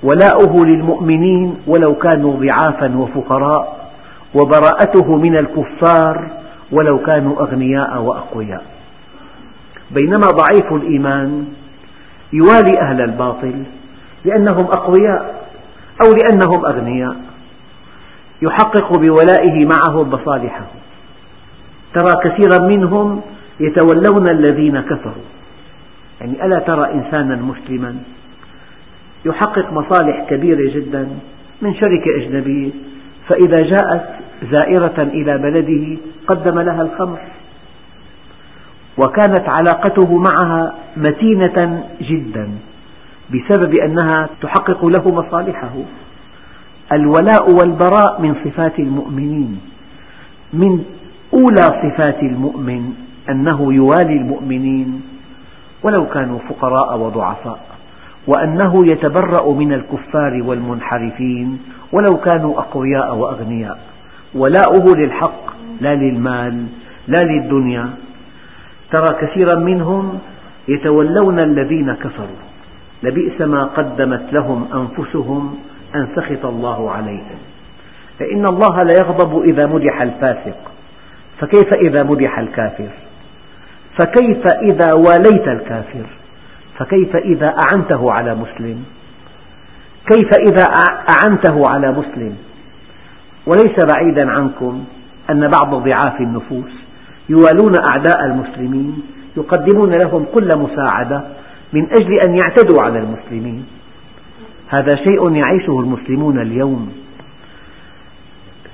ولاؤه 0.03 0.65
للمؤمنين 0.65 1.57
ولو 1.67 1.95
كانوا 1.95 2.35
ضعافا 2.35 2.97
وفقراء 2.97 3.89
وبراءته 4.35 5.15
من 5.15 5.37
الكفار 5.37 6.31
ولو 6.71 6.99
كانوا 6.99 7.41
أغنياء 7.41 8.01
وأقوياء. 8.01 8.63
بينما 9.91 10.27
ضعيف 10.27 10.73
الإيمان 10.73 11.45
يوالي 12.33 12.79
أهل 12.81 13.01
الباطل 13.01 13.63
لأنهم 14.25 14.65
أقوياء 14.65 15.47
أو 16.03 16.09
لأنهم 16.11 16.65
أغنياء. 16.65 17.15
يحقق 18.41 18.97
بولائه 18.97 19.65
معهم 19.65 20.09
مصالحه 20.09 20.65
ترى 21.93 22.13
كثيرا 22.23 22.67
منهم 22.67 23.21
يتولون 23.59 24.29
الذين 24.29 24.81
كفروا. 24.81 25.23
يعني 26.21 26.45
ألا 26.45 26.59
ترى 26.59 26.93
إنسانا 26.93 27.35
مسلما 27.35 27.95
يحقق 29.25 29.73
مصالح 29.73 30.25
كبيرة 30.29 30.73
جدا 30.75 31.07
من 31.61 31.73
شركة 31.73 32.17
أجنبية. 32.21 32.71
فإذا 33.29 33.57
جاءت 33.75 34.09
زائرة 34.51 35.01
إلى 35.01 35.37
بلده 35.37 35.97
قدم 36.27 36.59
لها 36.59 36.81
الخمر. 36.81 37.19
وكانت 38.97 39.49
علاقته 39.49 40.17
معها 40.17 40.73
متينة 40.97 41.83
جدا 42.01 42.49
بسبب 43.29 43.75
أنها 43.75 44.29
تحقق 44.41 44.85
له 44.85 45.05
مصالحه. 45.13 45.73
الولاء 46.91 47.53
والبراء 47.53 48.21
من 48.21 48.35
صفات 48.45 48.79
المؤمنين. 48.79 49.59
من 50.53 50.83
أولى 51.33 51.65
صفات 51.83 52.19
المؤمن 52.23 52.93
أنه 53.29 53.73
يوالي 53.73 54.17
المؤمنين 54.17 55.01
ولو 55.83 56.09
كانوا 56.09 56.39
فقراء 56.39 56.99
وضعفاء. 56.99 57.72
وأنه 58.27 58.87
يتبرأ 58.87 59.53
من 59.53 59.73
الكفار 59.73 60.43
والمنحرفين 60.43 61.59
ولو 61.91 62.17
كانوا 62.17 62.59
أقوياء 62.59 63.15
وأغنياء. 63.15 63.79
ولاؤه 64.35 64.97
للحق 64.97 65.55
لا 65.81 65.95
للمال 65.95 66.65
لا 67.07 67.23
للدنيا. 67.23 67.89
ترى 68.91 69.17
كثيرا 69.21 69.59
منهم 69.59 70.19
يتولون 70.67 71.39
الذين 71.39 71.93
كفروا. 71.93 72.43
لبئس 73.03 73.41
ما 73.41 73.63
قدمت 73.63 74.33
لهم 74.33 74.67
أنفسهم 74.73 75.55
أن 75.95 76.07
سخط 76.15 76.45
الله 76.45 76.91
عليهم. 76.91 77.37
فإن 78.19 78.45
الله 78.45 78.83
لا 78.83 78.93
يغضب 79.01 79.41
إذا 79.41 79.65
مدح 79.65 80.01
الفاسق. 80.01 80.57
فكيف 81.39 81.69
إذا 81.89 82.03
مدح 82.03 82.39
الكافر؟ 82.39 82.89
فكيف 84.01 84.43
إذا 84.61 84.91
واليت 84.95 85.47
الكافر؟ 85.47 86.05
فكيف 86.77 87.15
إذا 87.15 87.55
أعنته 87.63 88.11
على 88.11 88.35
مسلم؟ 88.35 88.83
كيف 90.07 90.29
إذا 90.49 90.65
أعنته 91.09 91.63
على 91.71 91.91
مسلم؟ 91.91 92.35
وليس 93.47 93.75
بعيدا 93.95 94.31
عنكم 94.31 94.83
أن 95.29 95.47
بعض 95.47 95.75
ضعاف 95.75 96.21
النفوس 96.21 96.71
يوالون 97.29 97.73
أعداء 97.85 98.25
المسلمين 98.25 99.01
يقدمون 99.37 99.93
لهم 99.93 100.25
كل 100.35 100.49
مساعدة 100.57 101.23
من 101.73 101.87
أجل 101.89 102.19
أن 102.27 102.33
يعتدوا 102.35 102.81
على 102.81 102.99
المسلمين. 102.99 103.65
هذا 104.69 104.91
شيء 104.95 105.31
يعيشه 105.35 105.79
المسلمون 105.79 106.41
اليوم. 106.41 106.91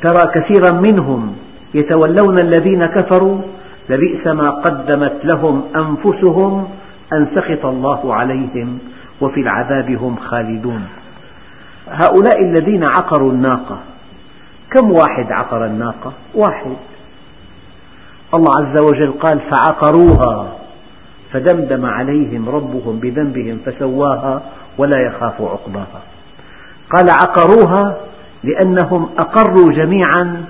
ترى 0.01 0.31
كثيرا 0.35 0.81
منهم 0.81 1.35
يتولون 1.73 2.37
الذين 2.39 2.81
كفروا 2.81 3.41
لبئس 3.89 4.27
ما 4.27 4.49
قدمت 4.49 5.19
لهم 5.23 5.63
أنفسهم 5.75 6.67
أن 7.13 7.27
سخط 7.35 7.65
الله 7.65 8.15
عليهم 8.15 8.79
وفي 9.21 9.41
العذاب 9.41 9.91
هم 9.91 10.15
خالدون. 10.15 10.87
هؤلاء 11.87 12.41
الذين 12.41 12.83
عقروا 12.89 13.31
الناقة 13.31 13.79
كم 14.71 14.91
واحد 14.91 15.31
عقر 15.31 15.65
الناقة؟ 15.65 16.13
واحد. 16.35 16.75
الله 18.35 18.51
عز 18.61 18.81
وجل 18.81 19.11
قال 19.11 19.39
فعقروها. 19.39 20.55
فدمدم 21.33 21.85
عليهم 21.85 22.49
ربهم 22.49 22.99
بذنبهم 22.99 23.59
فسواها 23.65 24.41
ولا 24.77 24.99
يخاف 25.07 25.41
عقباها. 25.41 26.01
قال 26.95 27.07
عقروها 27.21 27.97
لأنهم 28.43 29.09
أقروا 29.17 29.69
جميعا 29.71 30.45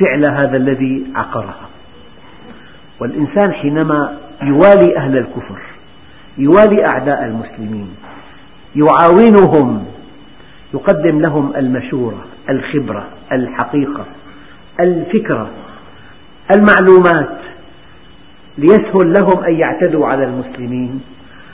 فعل 0.00 0.22
هذا 0.30 0.56
الذي 0.56 1.06
عقرها. 1.14 1.68
والإنسان 3.00 3.52
حينما 3.52 4.18
يوالي 4.42 4.96
أهل 4.96 5.18
الكفر 5.18 5.71
يوالي 6.38 6.86
أعداء 6.92 7.24
المسلمين 7.24 7.88
يعاونهم 8.76 9.84
يقدم 10.74 11.20
لهم 11.20 11.52
المشورة 11.56 12.24
الخبرة 12.50 13.04
الحقيقة 13.32 14.04
الفكرة 14.80 15.50
المعلومات 16.56 17.38
ليسهل 18.58 19.12
لهم 19.12 19.44
أن 19.44 19.54
يعتدوا 19.54 20.06
على 20.06 20.24
المسلمين. 20.24 21.00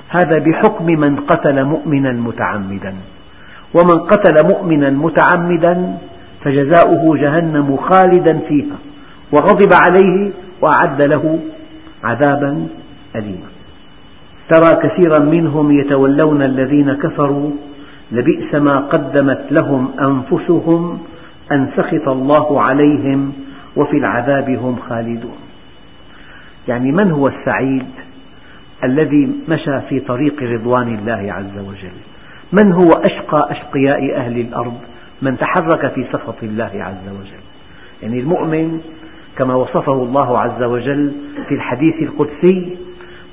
هذا 0.09 0.39
بحكم 0.39 0.87
من 0.87 1.17
قتل 1.17 1.65
مؤمنا 1.65 2.13
متعمدا. 2.13 2.95
ومن 3.75 4.01
قتل 4.01 4.47
مؤمنا 4.55 4.91
متعمدا 4.91 5.99
فجزاؤه 6.45 7.17
جهنم 7.17 7.77
خالدا 7.77 8.39
فيها 8.49 8.77
وغضب 9.33 9.71
عليه 9.83 10.31
وأعد 10.61 11.07
له 11.07 11.39
عذابا 12.05 12.67
أليما. 13.17 13.58
ترى 14.51 14.89
كثيرا 14.89 15.19
منهم 15.19 15.81
يتولون 15.81 16.43
الذين 16.43 16.93
كفروا 16.93 17.51
لبئس 18.13 18.55
ما 18.55 18.81
قدمت 18.81 19.47
لهم 19.51 19.91
أنفسهم 20.01 20.99
أن 21.53 21.71
سخط 21.77 22.09
الله 22.09 22.63
عليهم 22.63 23.33
وفي 23.77 23.97
العذاب 23.97 24.51
هم 24.51 24.77
خالدون. 24.89 25.37
يعني 26.69 26.93
من 26.93 27.11
هو 27.11 27.29
السعيد 27.29 27.87
الذي 28.85 29.31
مشى 29.49 29.81
في 29.89 30.01
طريق 30.01 30.43
رضوان 30.43 30.95
الله 30.95 31.33
عز 31.33 31.59
وجل؟ 31.59 31.99
من 32.53 32.73
هو 32.73 32.91
أشقى 32.91 33.41
أشقياء 33.51 34.17
أهل 34.17 34.41
الأرض؟ 34.41 34.79
من 35.23 35.39
تحرك 35.39 35.93
في 35.95 36.05
سخط 36.13 36.43
الله 36.43 36.71
عز 36.75 37.09
وجل؟ 37.21 37.43
يعني 38.03 38.21
المؤمن 38.21 38.81
كما 39.37 39.55
وصفه 39.55 39.93
الله 39.93 40.39
عز 40.39 40.63
وجل 40.63 41.13
في 41.49 41.55
الحديث 41.55 41.95
القدسي 42.03 42.77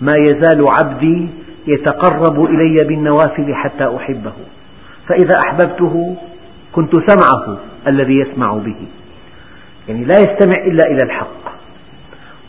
ما 0.02 0.12
يزال 0.18 0.66
عبدي 0.80 1.28
يتقرب 1.68 2.46
إلي 2.46 2.78
بالنوافل 2.88 3.56
حتى 3.56 3.96
أحبه. 3.96 4.34
فإذا 5.08 5.40
أحببته 5.40 6.16
كنت 6.72 6.92
سمعه 6.92 7.58
الذي 7.92 8.20
يسمع 8.20 8.54
به. 8.54 8.76
يعني 9.88 10.06
لا 10.06 10.16
يستمع 10.20 10.56
إلا 10.56 10.84
إلى 10.88 11.00
الحق. 11.04 11.46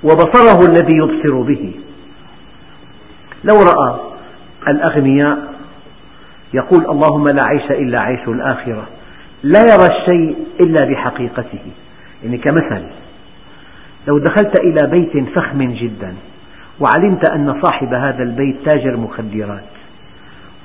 وبصره 0.04 0.68
الذي 0.68 0.92
يبصر 0.92 1.42
به. 1.42 1.72
لو 3.44 3.54
رأى 3.54 4.00
الأغنياء 4.68 5.38
يقول 6.54 6.84
اللهم 6.84 7.24
لا 7.24 7.42
عيش 7.46 7.70
إلا 7.70 8.02
عيش 8.02 8.28
الآخرة. 8.28 8.86
لا 9.42 9.60
يرى 9.60 9.86
الشيء 9.96 10.36
إلا 10.60 10.86
بحقيقته. 10.90 11.72
يعني 12.24 12.38
كمثل 12.38 12.82
لو 14.08 14.18
دخلت 14.18 14.60
إلى 14.60 14.90
بيت 14.90 15.28
فخم 15.38 15.62
جدا 15.62 16.14
وعلمت 16.80 17.30
أن 17.30 17.60
صاحب 17.62 17.94
هذا 17.94 18.22
البيت 18.22 18.56
تاجر 18.64 18.96
مخدرات 18.96 19.64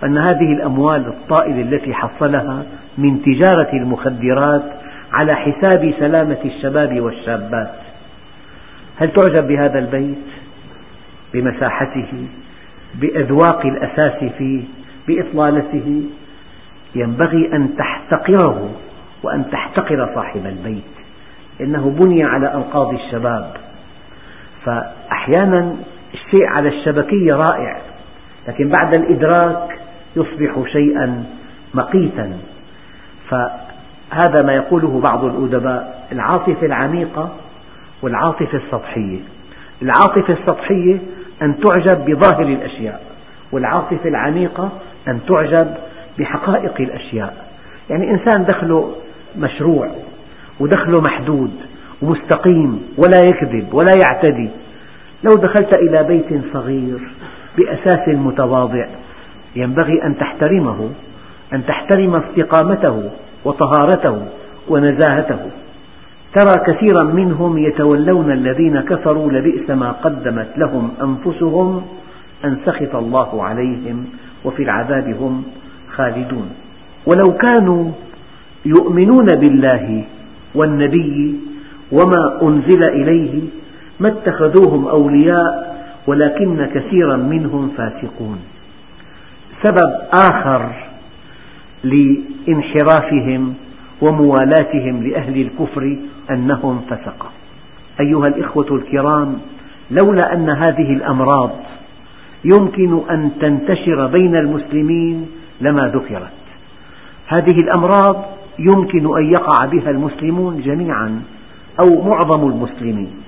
وأن 0.03 0.17
هذه 0.17 0.53
الأموال 0.53 1.07
الطائلة 1.07 1.61
التي 1.61 1.93
حصلها 1.93 2.63
من 2.97 3.21
تجارة 3.21 3.73
المخدرات 3.73 4.63
على 5.13 5.35
حساب 5.35 5.93
سلامة 5.99 6.37
الشباب 6.45 7.01
والشابات. 7.01 7.73
هل 8.97 9.11
تعجب 9.13 9.47
بهذا 9.47 9.79
البيت؟ 9.79 10.17
بمساحته 11.33 12.27
بأذواق 12.95 13.65
الأثاث 13.65 14.33
فيه 14.37 14.63
بإطلالته. 15.07 16.03
ينبغي 16.95 17.53
أن 17.53 17.75
تحتقره 17.77 18.69
وأن 19.23 19.49
تحتقر 19.51 20.15
صاحب 20.15 20.45
البيت 20.45 20.83
إنه 21.61 21.89
بني 21.89 22.23
على 22.23 22.53
أنقاض 22.53 22.93
الشباب. 22.93 23.53
فأحيانا 24.65 25.75
الشيء 26.13 26.45
على 26.45 26.69
الشبكية 26.69 27.33
رائع 27.33 27.81
لكن 28.47 28.69
بعد 28.69 28.97
الإدراك 28.97 29.79
يصبح 30.15 30.71
شيئا 30.71 31.23
مقيتا. 31.73 32.37
فهذا 33.29 34.41
ما 34.41 34.53
يقوله 34.53 35.01
بعض 35.07 35.25
الأدباء 35.25 36.07
العاطفة 36.11 36.65
العميقة 36.65 37.35
والعاطفة 38.01 38.57
السطحية. 38.57 39.19
العاطفة 39.81 40.33
السطحية 40.33 40.97
أن 41.41 41.59
تعجب 41.59 42.05
بظاهر 42.05 42.43
الأشياء 42.45 43.01
والعاطفة 43.51 44.09
العميقة 44.09 44.69
أن 45.07 45.19
تعجب 45.27 45.73
بحقائق 46.19 46.81
الأشياء. 46.81 47.45
يعني 47.89 48.11
إنسان 48.11 48.45
دخله 48.45 48.95
مشروع 49.37 49.91
ودخله 50.59 51.01
محدود 51.01 51.51
ومستقيم 52.01 52.81
ولا 52.97 53.29
يكذب 53.29 53.73
ولا 53.73 53.91
يعتدي. 54.05 54.49
لو 55.23 55.31
دخلت 55.41 55.77
إلى 55.77 56.03
بيت 56.03 56.41
صغير 56.53 56.99
بأساس 57.57 58.07
متواضع 58.07 58.87
ينبغي 59.55 60.03
أن 60.03 60.17
تحترمه 60.17 60.89
أن 61.53 61.65
تحترم 61.65 62.15
استقامته 62.15 63.11
وطهارته 63.45 64.25
ونزاهته. 64.69 65.39
ترى 66.35 66.53
كثيرا 66.67 67.03
منهم 67.03 67.57
يتولون 67.57 68.31
الذين 68.31 68.81
كفروا 68.81 69.31
لبئس 69.31 69.69
ما 69.69 69.91
قدمت 69.91 70.47
لهم 70.57 70.91
أنفسهم 71.03 71.81
أن 72.45 72.57
سخط 72.65 72.95
الله 72.95 73.43
عليهم 73.43 74.05
وفي 74.45 74.63
العذاب 74.63 75.15
هم 75.21 75.43
خالدون. 75.95 76.49
ولو 77.05 77.37
كانوا 77.37 77.91
يؤمنون 78.65 79.25
بالله 79.25 80.03
والنبي 80.55 81.35
وما 81.91 82.41
أنزل 82.43 82.83
إليه 82.83 83.41
ما 83.99 84.09
اتخذوهم 84.09 84.87
أولياء 84.87 85.71
ولكن 86.07 86.65
كثيرا 86.65 87.15
منهم 87.17 87.69
فاسقون. 87.77 88.39
سبب 89.63 89.91
آخر 90.13 90.71
لانحرافهم 91.83 93.53
وموالاتهم 94.01 95.03
لأهل 95.03 95.41
الكفر 95.41 95.97
أنهم 96.31 96.81
فسقة 96.89 97.29
أيها 97.99 98.23
الإخوة 98.27 98.67
الكرام 98.71 99.37
لولا 99.91 100.33
أن 100.33 100.49
هذه 100.49 100.93
الأمراض 100.93 101.51
يمكن 102.45 103.01
أن 103.09 103.31
تنتشر 103.41 104.07
بين 104.07 104.35
المسلمين 104.35 105.27
لما 105.61 105.87
ذكرت. 105.87 106.31
هذه 107.27 107.55
الأمراض 107.63 108.25
يمكن 108.59 109.17
أن 109.17 109.25
يقع 109.31 109.65
بها 109.65 109.89
المسلمون 109.89 110.61
جميعا 110.61 111.21
أو 111.83 112.09
معظم 112.09 112.49
المسلمين. 112.49 113.20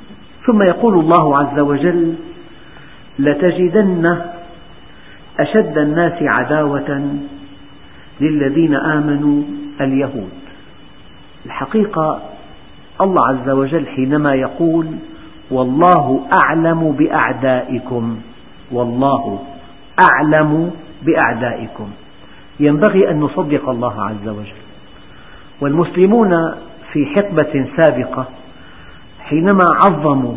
ثم 0.45 0.61
يقول 0.61 0.99
الله 0.99 1.37
عز 1.37 1.59
وجل 1.59 2.15
لتجدن 3.19 4.21
أشد 5.39 5.77
الناس 5.77 6.13
عداوة 6.21 7.17
للذين 8.21 8.75
آمنوا 8.75 9.43
اليهود. 9.81 10.29
الحقيقة 11.45 12.21
الله 13.01 13.27
عز 13.27 13.49
وجل 13.49 13.87
حينما 13.87 14.33
يقول 14.33 14.87
والله 15.51 16.25
أعلم 16.45 16.91
بأعدائكم. 16.91 18.17
والله 18.71 19.39
أعلم 20.11 20.71
بأعدائكم. 21.03 21.89
ينبغي 22.59 23.11
أن 23.11 23.19
نصدق 23.19 23.69
الله 23.69 24.03
عز 24.03 24.27
وجل. 24.27 24.63
والمسلمون 25.61 26.53
في 26.93 27.05
حقبة 27.05 27.67
سابقة 27.77 28.27
حينما 29.23 29.65
عظموا 29.85 30.35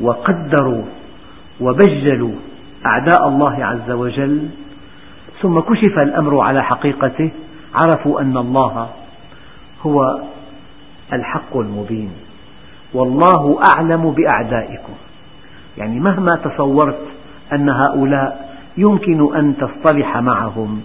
وقدروا 0.00 0.82
وبجلوا 1.60 2.34
أعداء 2.86 3.28
الله 3.28 3.64
عز 3.64 3.90
وجل 3.90 4.48
ثم 5.42 5.60
كشف 5.60 5.98
الأمر 5.98 6.40
على 6.40 6.64
حقيقته 6.64 7.30
عرفوا 7.74 8.20
أن 8.20 8.36
الله 8.36 8.88
هو 9.86 10.20
الحق 11.12 11.56
المبين. 11.56 12.10
والله 12.94 13.60
أعلم 13.76 14.10
بأعدائكم. 14.10 14.92
يعني 15.78 16.00
مهما 16.00 16.30
تصورت 16.44 17.00
أن 17.52 17.68
هؤلاء 17.68 18.56
يمكن 18.76 19.36
أن 19.36 19.54
تصطلح 19.56 20.16
معهم 20.16 20.80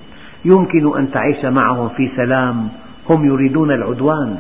يمكن 0.46 0.98
أن 0.98 1.12
تعيش 1.12 1.46
معهم 1.46 1.90
في 1.90 2.12
سلام 2.16 2.70
هم 3.10 3.26
يريدون 3.26 3.72
العدوان. 3.72 4.38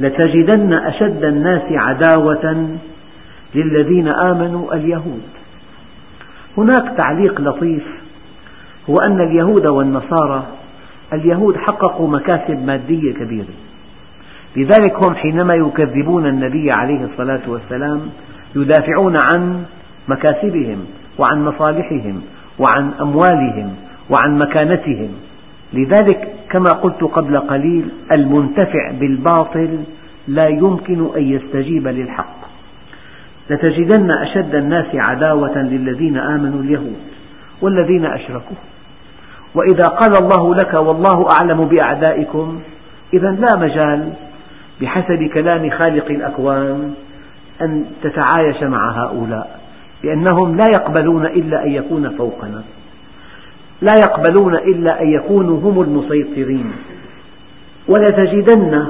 لتجدن 0.00 0.72
أشد 0.72 1.24
الناس 1.24 1.62
عداوة 1.70 2.68
للذين 3.54 4.08
آمنوا 4.08 4.74
اليهود. 4.74 5.22
هناك 6.58 6.96
تعليق 6.96 7.40
لطيف 7.40 7.84
هو 8.90 8.96
أن 9.08 9.20
اليهود 9.20 9.70
والنصارى 9.70 10.46
اليهود 11.12 11.56
حققوا 11.56 12.08
مكاسب 12.08 12.66
مادية 12.66 13.14
كبيرة. 13.14 13.54
لذلك 14.56 15.06
هم 15.06 15.14
حينما 15.14 15.54
يكذبون 15.54 16.26
النبي 16.26 16.70
عليه 16.78 17.04
الصلاة 17.04 17.40
والسلام 17.48 18.00
يدافعون 18.56 19.16
عن 19.32 19.62
مكاسبهم 20.08 20.78
وعن 21.18 21.44
مصالحهم 21.44 22.22
وعن 22.58 22.90
أموالهم 23.00 23.74
وعن 24.10 24.38
مكانتهم. 24.38 25.08
لذلك 25.72 26.34
كما 26.50 26.70
قلت 26.70 27.04
قبل 27.04 27.38
قليل 27.38 27.88
المنتفع 28.12 28.90
بالباطل 29.00 29.78
لا 30.28 30.48
يمكن 30.48 31.16
أن 31.16 31.22
يستجيب 31.22 31.88
للحق. 31.88 32.38
لتجدن 33.50 34.10
أشد 34.10 34.54
الناس 34.54 34.86
عداوة 34.94 35.58
للذين 35.58 36.16
آمنوا 36.16 36.60
اليهود 36.60 36.96
والذين 37.62 38.04
أشركوا 38.06 38.56
وإذا 39.54 39.84
قال 39.84 40.22
الله 40.22 40.54
لك 40.54 40.78
والله 40.78 41.28
أعلم 41.40 41.64
بأعدائكم 41.64 42.60
إذا 43.14 43.30
لا 43.30 43.58
مجال 43.58 44.12
بحسب 44.80 45.30
كلام 45.34 45.70
خالق 45.70 46.06
الأكوان 46.10 46.94
أن 47.62 47.84
تتعايش 48.02 48.62
مع 48.62 49.04
هؤلاء 49.04 49.60
لأنهم 50.04 50.56
لا 50.56 50.64
يقبلون 50.78 51.26
إلا 51.26 51.64
أن 51.64 51.70
يكون 51.70 52.16
فوقنا. 52.16 52.62
لا 53.82 53.92
يقبلون 53.98 54.54
إلا 54.54 55.02
أن 55.02 55.08
يكونوا 55.08 55.60
هم 55.60 55.80
المسيطرين. 55.80 56.72
ولتجدن 57.88 58.86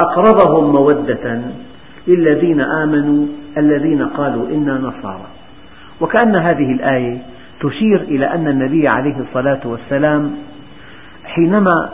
أقربهم 0.00 0.72
مودة 0.72 1.40
للذين 2.08 2.60
آمنوا 2.60 3.26
الذين 3.58 4.02
قالوا 4.02 4.48
إنا 4.48 4.78
نصارى. 4.78 5.26
وكأن 6.00 6.34
هذه 6.42 6.72
الآية 6.72 7.18
تشير 7.60 8.00
إلى 8.00 8.26
أن 8.26 8.48
النبي 8.48 8.88
عليه 8.88 9.16
الصلاة 9.20 9.60
والسلام 9.64 10.30
حينما 11.24 11.90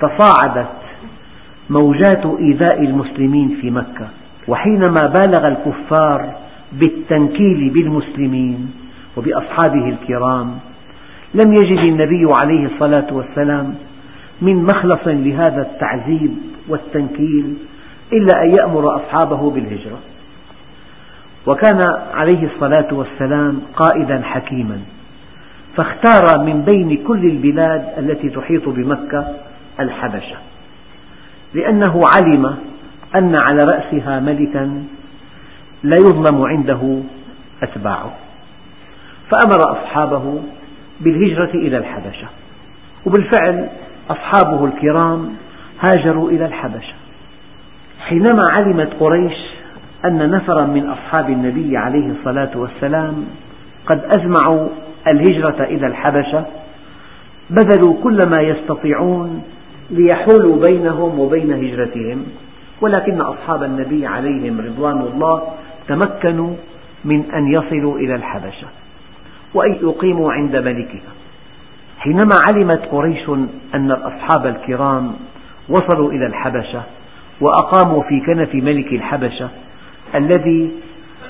تصاعدت 0.00 0.68
موجات 1.70 2.26
إيذاء 2.38 2.80
المسلمين 2.84 3.58
في 3.60 3.70
مكة 3.70 4.08
وحينما 4.48 5.06
بالغ 5.06 5.48
الكفار 5.48 6.34
بالتنكيل 6.72 7.70
بالمسلمين 7.70 8.70
وبأصحابه 9.16 9.88
الكرام 9.88 10.58
لم 11.34 11.52
يجد 11.52 11.78
النبي 11.78 12.34
عليه 12.34 12.66
الصلاة 12.66 13.06
والسلام 13.10 13.74
من 14.42 14.62
مخلص 14.62 15.06
لهذا 15.06 15.62
التعذيب 15.62 16.36
والتنكيل 16.68 17.54
إلا 18.12 18.44
أن 18.44 18.50
يأمر 18.50 18.96
أصحابه 18.96 19.50
بالهجرة. 19.50 19.98
وكان 21.46 21.80
عليه 22.14 22.48
الصلاة 22.54 22.94
والسلام 22.94 23.60
قائدا 23.76 24.22
حكيما 24.22 24.80
فاختار 25.76 26.44
من 26.44 26.62
بين 26.62 27.04
كل 27.04 27.24
البلاد 27.24 27.84
التي 27.98 28.30
تحيط 28.30 28.68
بمكة 28.68 29.26
الحبشة 29.80 30.36
لأنه 31.54 32.02
علم 32.18 32.56
أن 33.20 33.34
على 33.34 33.60
رأسها 33.66 34.20
ملكا 34.20 34.84
لا 35.82 35.96
يظلم 35.96 36.42
عنده 36.42 36.98
أتباعه. 37.62 38.12
فأمر 39.30 39.72
أصحابه 39.72 40.40
بالهجرة 41.04 41.50
إلى 41.54 41.76
الحبشة. 41.76 42.26
وبالفعل 43.06 43.68
أصحابه 44.10 44.64
الكرام 44.64 45.32
هاجروا 45.88 46.30
إلى 46.30 46.46
الحبشة. 46.46 46.94
حينما 48.00 48.44
علمت 48.50 48.94
قريش 49.00 49.52
أن 50.04 50.30
نفرا 50.30 50.66
من 50.66 50.88
أصحاب 50.88 51.30
النبي 51.30 51.76
عليه 51.76 52.10
الصلاة 52.10 52.50
والسلام 52.54 53.24
قد 53.86 54.00
أزمعوا 54.18 54.68
الهجرة 55.08 55.64
إلى 55.64 55.86
الحبشة 55.86 56.44
بذلوا 57.50 57.94
كل 58.02 58.18
ما 58.28 58.40
يستطيعون 58.40 59.42
ليحولوا 59.90 60.66
بينهم 60.66 61.18
وبين 61.18 61.52
هجرتهم. 61.52 62.24
ولكن 62.80 63.20
أصحاب 63.20 63.62
النبي 63.62 64.06
عليهم 64.06 64.60
رضوان 64.60 65.00
الله 65.00 65.42
تمكنوا 65.88 66.54
من 67.04 67.24
أن 67.34 67.52
يصلوا 67.52 67.98
إلى 67.98 68.14
الحبشة. 68.14 68.66
وأن 69.54 69.72
يقيموا 69.82 70.32
عند 70.32 70.56
ملكها. 70.56 71.12
حينما 71.98 72.36
علمت 72.48 72.88
قريش 72.90 73.28
أن 73.74 73.90
الأصحاب 73.90 74.46
الكرام 74.46 75.12
وصلوا 75.68 76.12
إلى 76.12 76.26
الحبشة 76.26 76.82
وأقاموا 77.40 78.02
في 78.02 78.20
كنف 78.20 78.54
ملك 78.54 78.92
الحبشة 78.92 79.48
الذي 80.14 80.70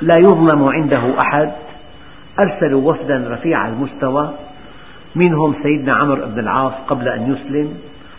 لا 0.03 0.15
يظلم 0.19 0.65
عنده 0.65 1.15
أحد 1.27 1.53
أرسلوا 2.47 2.83
وفدا 2.83 3.29
رفيع 3.31 3.69
المستوى 3.69 4.35
منهم 5.15 5.55
سيدنا 5.63 5.95
عمرو 5.95 6.27
بن 6.27 6.39
العاص 6.39 6.73
قبل 6.89 7.09
أن 7.09 7.33
يسلم 7.33 7.75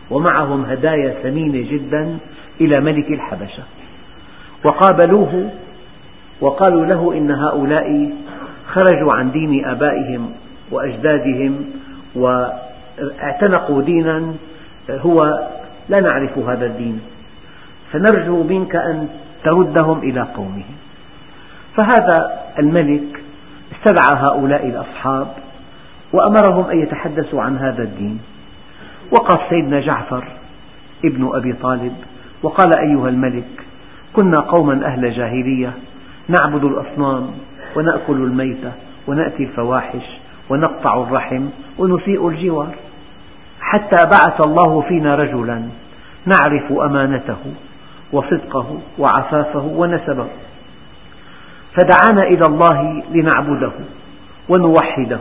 ومعهم 0.09 0.65
هدايا 0.65 1.13
ثمينة 1.23 1.69
جدا 1.71 2.17
إلى 2.61 2.81
ملك 2.81 3.11
الحبشة. 3.11 3.63
وقابلوه 4.63 5.51
وقالوا 6.41 6.85
له 6.85 7.17
إن 7.17 7.31
هؤلاء 7.31 8.11
خرجوا 8.73 9.13
عن 9.13 9.31
دين 9.31 9.65
آبائهم 9.65 10.29
وأجدادهم 10.71 11.65
واعتنقوا 12.15 13.81
دينا 13.81 14.33
هو 14.89 15.39
لا 15.89 15.99
نعرف 15.99 16.37
هذا 16.37 16.65
الدين. 16.65 17.01
فنرجو 17.91 18.43
منك 18.43 18.75
أن 18.75 19.07
تردهم 19.43 19.99
إلى 19.99 20.21
قومهم 20.21 20.75
فهذا 21.75 22.39
الملك 22.59 23.23
استدعى 23.75 24.17
هؤلاء 24.19 24.67
الأصحاب 24.67 25.27
وأمرهم 26.13 26.69
أن 26.69 26.79
يتحدثوا 26.79 27.41
عن 27.41 27.57
هذا 27.57 27.83
الدين. 27.83 28.19
وقف 29.11 29.49
سيدنا 29.49 29.79
جعفر 29.79 30.23
ابن 31.05 31.29
أبي 31.33 31.53
طالب 31.53 31.93
وقال 32.43 32.79
أيها 32.79 33.09
الملك 33.09 33.65
كنا 34.13 34.37
قوما 34.47 34.85
أهل 34.85 35.11
جاهلية 35.11 35.73
نعبد 36.27 36.63
الأصنام 36.63 37.31
ونأكل 37.77 38.13
الميتة 38.13 38.71
ونأتي 39.07 39.43
الفواحش 39.43 40.19
ونقطع 40.49 41.01
الرحم 41.03 41.45
ونسيء 41.77 42.27
الجوار. 42.27 42.75
حتى 43.61 43.97
بعث 44.11 44.47
الله 44.47 44.81
فينا 44.81 45.15
رجلا 45.15 45.61
نعرف 46.25 46.71
أمانته 46.71 47.37
وصدقه 48.11 48.77
وعفافه 48.99 49.65
ونسبه. 49.65 50.27
فدعانا 51.73 52.23
إلى 52.23 52.41
الله 52.47 53.03
لنعبده 53.11 53.71
ونوحده 54.49 55.19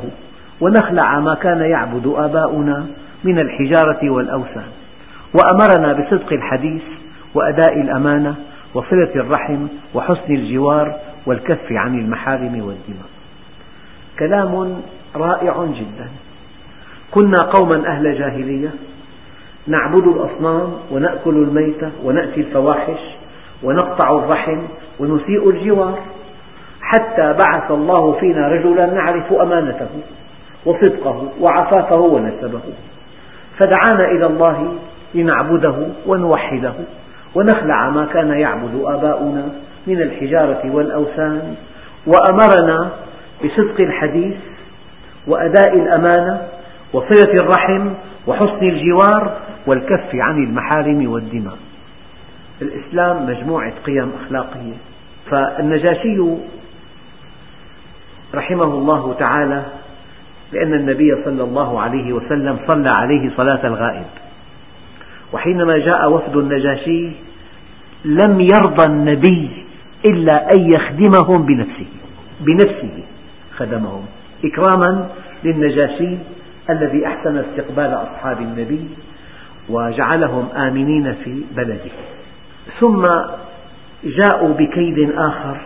ونخلع 0.61 1.21
ما 1.21 1.35
كان 1.35 1.61
يعبد 1.61 2.07
آباؤنا 2.17 2.87
من 3.25 3.39
الحجارة 3.39 4.11
والأوثان. 4.11 4.69
وأمرنا 5.35 5.93
بصدق 5.93 6.33
الحديث 6.33 6.83
وأداء 7.35 7.81
الأمانة 7.81 8.35
وصلة 8.75 9.11
الرحم 9.17 9.67
وحسن 9.95 10.35
الجوار 10.35 10.97
والكف 11.27 11.73
عن 11.73 11.99
المحارم 11.99 12.55
والدماء. 12.55 13.11
كلام 14.19 14.83
رائع 15.17 15.65
جدا. 15.65 16.09
كنا 17.11 17.51
قوما 17.55 17.87
أهل 17.87 18.19
جاهلية 18.19 18.71
نعبد 19.67 20.07
الأصنام 20.07 20.73
ونأكل 20.91 21.31
الميتة 21.31 21.91
ونأتي 22.05 22.41
الفواحش 22.41 23.01
ونقطع 23.63 24.11
الرحم 24.19 24.59
ونسيء 25.01 25.51
الجوار 25.51 25.99
حتى 26.81 27.33
بعث 27.33 27.71
الله 27.71 28.13
فينا 28.21 28.49
رجلا 28.49 28.87
نعرف 28.87 29.33
أمانته 29.33 29.89
وصدقه 30.67 31.33
وعفافه 31.41 32.01
ونسبه. 32.01 32.61
فدعانا 33.61 34.11
إلى 34.11 34.27
الله 34.27 34.75
لنعبده 35.15 35.75
ونوحده 36.07 36.75
ونخلع 37.35 37.91
ما 37.91 38.05
كان 38.05 38.31
يعبد 38.31 38.83
آباؤنا 38.85 39.49
من 39.87 40.03
الحجارة 40.03 40.71
والأوثان 40.71 41.55
وأمرنا 42.07 42.91
بصدق 43.45 43.81
الحديث 43.81 44.37
وأداء 45.27 45.77
الأمانة 45.77 46.49
وصلة 46.93 47.33
الرحم 47.33 47.91
وحسن 48.27 48.63
الجوار 48.63 49.41
والكف 49.67 50.15
عن 50.15 50.45
المحارم 50.45 51.13
والدماء. 51.13 51.57
الإسلام 52.63 53.27
مجموعة 53.27 53.73
قيم 53.87 54.13
أخلاقية. 54.25 54.75
فالنجاشي 55.31 56.37
رحمه 58.35 58.65
الله 58.65 59.15
تعالى 59.19 59.63
لأن 60.53 60.75
النبي 60.75 61.25
صلى 61.25 61.43
الله 61.43 61.81
عليه 61.81 62.13
وسلم 62.13 62.59
صلى 62.71 62.93
عليه 62.99 63.31
صلاة 63.37 63.67
الغائب. 63.67 64.07
وحينما 65.33 65.79
جاء 65.79 66.11
وفد 66.11 66.37
النجاشي 66.37 67.11
لم 68.05 68.41
يرضى 68.41 68.85
النبي 68.87 69.65
إلا 70.05 70.49
أن 70.55 70.71
يخدمهم 70.75 71.47
بنفسه 71.47 71.87
بنفسه 72.41 73.05
خدمهم. 73.57 74.05
إكراما 74.45 75.09
للنجاشي 75.45 76.17
الذي 76.71 77.07
أحسن 77.07 77.37
استقبال 77.37 77.95
أصحاب 77.95 78.41
النبي 78.41 78.89
وجعلهم 79.69 80.49
آمنين 80.57 81.15
في 81.25 81.45
بلده. 81.57 81.91
ثم 82.81 83.07
جاءوا 84.05 84.55
بكيد 84.55 85.13
آخر 85.17 85.57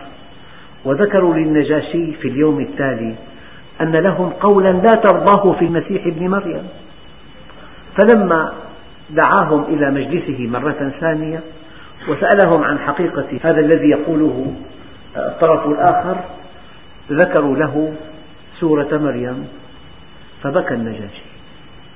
وذكروا 0.85 1.33
للنجاشي 1.33 2.13
في 2.13 2.27
اليوم 2.27 2.59
التالي 2.59 3.15
أن 3.81 3.91
لهم 3.91 4.29
قولا 4.29 4.69
لا 4.69 4.93
ترضاه 5.03 5.53
في 5.53 5.65
المسيح 5.65 6.05
ابن 6.05 6.27
مريم. 6.27 6.63
فلما 7.97 8.53
دعاهم 9.09 9.63
إلى 9.63 9.91
مجلسه 9.91 10.47
مرة 10.47 10.91
ثانية 10.99 11.39
وسألهم 12.07 12.63
عن 12.63 12.79
حقيقة 12.79 13.27
هذا 13.43 13.59
الذي 13.59 13.89
يقوله 13.89 14.53
الطرف 15.17 15.67
الآخر 15.67 16.17
ذكروا 17.11 17.55
له 17.55 17.93
سورة 18.59 18.97
مريم 18.97 19.47
فبكى 20.43 20.73
النجاشي. 20.73 21.23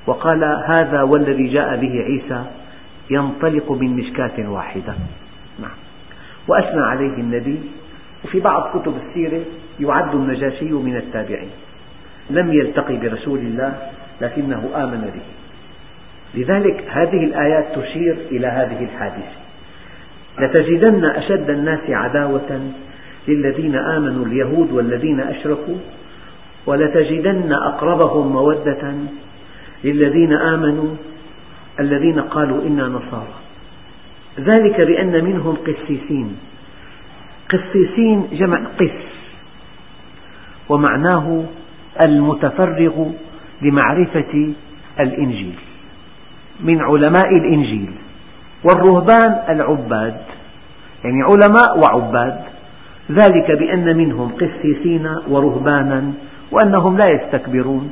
وقال 0.08 0.44
هذا 0.66 1.02
والذي 1.02 1.48
جاء 1.48 1.76
به 1.76 2.04
عيسى 2.04 2.46
ينطلق 3.10 3.72
من 3.72 3.96
مشكاة 3.96 4.50
واحدة. 4.50 4.94
نعم. 5.60 5.78
وأثنى 6.48 6.82
عليه 6.82 7.14
النبي 7.14 7.60
وفي 8.26 8.40
بعض 8.40 8.80
كتب 8.80 8.94
السيرة 9.08 9.42
يعد 9.80 10.16
النجاشي 10.16 10.72
من 10.72 10.96
التابعين. 10.96 11.50
لم 12.30 12.54
يلتقي 12.54 12.98
برسول 12.98 13.40
الله 13.40 13.90
لكنه 14.22 14.70
آمن 14.76 15.12
به. 15.14 15.22
لذلك 16.42 16.86
هذه 16.90 17.24
الآيات 17.24 17.80
تشير 17.80 18.18
إلى 18.32 18.48
هذه 18.48 18.84
الحادثة. 18.84 19.41
لتجدن 20.40 21.06
أشد 21.06 21.50
الناس 21.50 21.90
عداوة 21.90 22.72
للذين 23.28 23.76
آمنوا 23.76 24.26
اليهود 24.26 24.72
والذين 24.72 25.20
أشركوا 25.20 25.78
ولتجدن 26.66 27.54
أقربهم 27.54 28.32
مودة 28.32 28.94
للذين 29.84 30.34
آمنوا 30.34 30.96
الذين 31.80 32.20
قالوا 32.20 32.62
إنا 32.64 32.88
نصارى. 32.88 33.34
ذلك 34.40 34.82
بأن 34.82 35.26
منهم 35.26 35.56
قسيسين. 35.56 36.38
قسيسين 37.50 38.28
جمع 38.34 38.64
قس 38.80 39.02
ومعناه 40.70 41.44
المتفرغ 42.06 43.06
لمعرفة 43.62 44.54
الإنجيل 45.00 45.56
من 46.60 46.82
علماء 46.82 47.30
الإنجيل. 47.38 47.92
والرهبان 48.64 49.44
العباد 49.50 50.18
يعني 51.04 51.24
علماء 51.24 51.80
وعباد 51.80 52.42
ذلك 53.12 53.52
بأن 53.60 53.98
منهم 53.98 54.32
قسيسين 54.32 55.08
ورهبانا 55.28 56.14
وأنهم 56.52 56.98
لا 56.98 57.08
يستكبرون. 57.08 57.92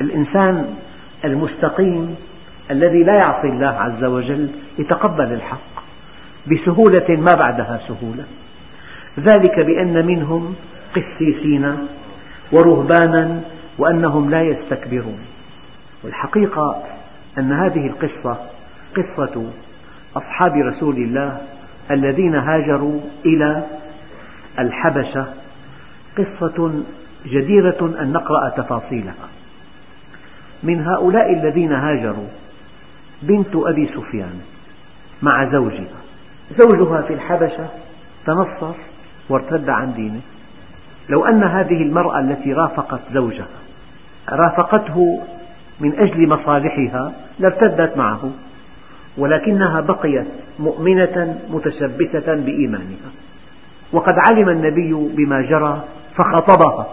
الإنسان 0.00 0.74
المستقيم 1.24 2.16
الذي 2.70 3.02
لا 3.02 3.14
يعصي 3.14 3.48
الله 3.48 3.66
عز 3.66 4.04
وجل 4.04 4.48
يتقبل 4.78 5.32
الحق 5.32 5.84
بسهولة 6.46 7.06
ما 7.08 7.38
بعدها 7.38 7.80
سهولة. 7.88 8.24
ذلك 9.18 9.60
بأن 9.60 10.06
منهم 10.06 10.54
قسيسين 10.96 11.76
ورهبانا 12.52 13.40
وأنهم 13.78 14.30
لا 14.30 14.42
يستكبرون. 14.42 15.18
والحقيقة 16.04 16.82
أن 17.38 17.52
هذه 17.52 17.86
القصة 17.86 18.36
قصة 18.96 19.50
أصحاب 20.16 20.56
رسول 20.56 20.96
الله 20.96 21.40
الذين 21.90 22.34
هاجروا 22.34 23.00
إلى 23.26 23.62
الحبشة 24.58 25.26
قصة 26.18 26.82
جديرة 27.26 27.94
أن 28.00 28.12
نقرأ 28.12 28.48
تفاصيلها. 28.48 29.28
من 30.62 30.86
هؤلاء 30.86 31.32
الذين 31.32 31.72
هاجروا 31.72 32.28
بنت 33.22 33.56
أبي 33.56 33.86
سفيان 33.86 34.40
مع 35.22 35.50
زوجها. 35.52 36.00
زوجها 36.58 37.02
في 37.02 37.14
الحبشة 37.14 37.66
تنصر 38.26 38.74
وارتد 39.28 39.68
عن 39.68 39.94
دينه. 39.94 40.20
لو 41.08 41.24
أن 41.24 41.44
هذه 41.44 41.82
المرأة 41.82 42.20
التي 42.20 42.52
رافقت 42.52 43.00
زوجها 43.12 43.46
رافقته 44.28 45.22
من 45.80 45.98
أجل 45.98 46.28
مصالحها 46.28 47.12
لارتدت 47.38 47.96
معه. 47.96 48.30
ولكنها 49.18 49.80
بقيت 49.80 50.26
مؤمنة 50.58 51.38
متشبثة 51.50 52.34
بإيمانها. 52.34 53.10
وقد 53.92 54.14
علم 54.30 54.48
النبي 54.48 54.92
بما 54.92 55.42
جرى 55.42 55.82
فخطبها 56.16 56.86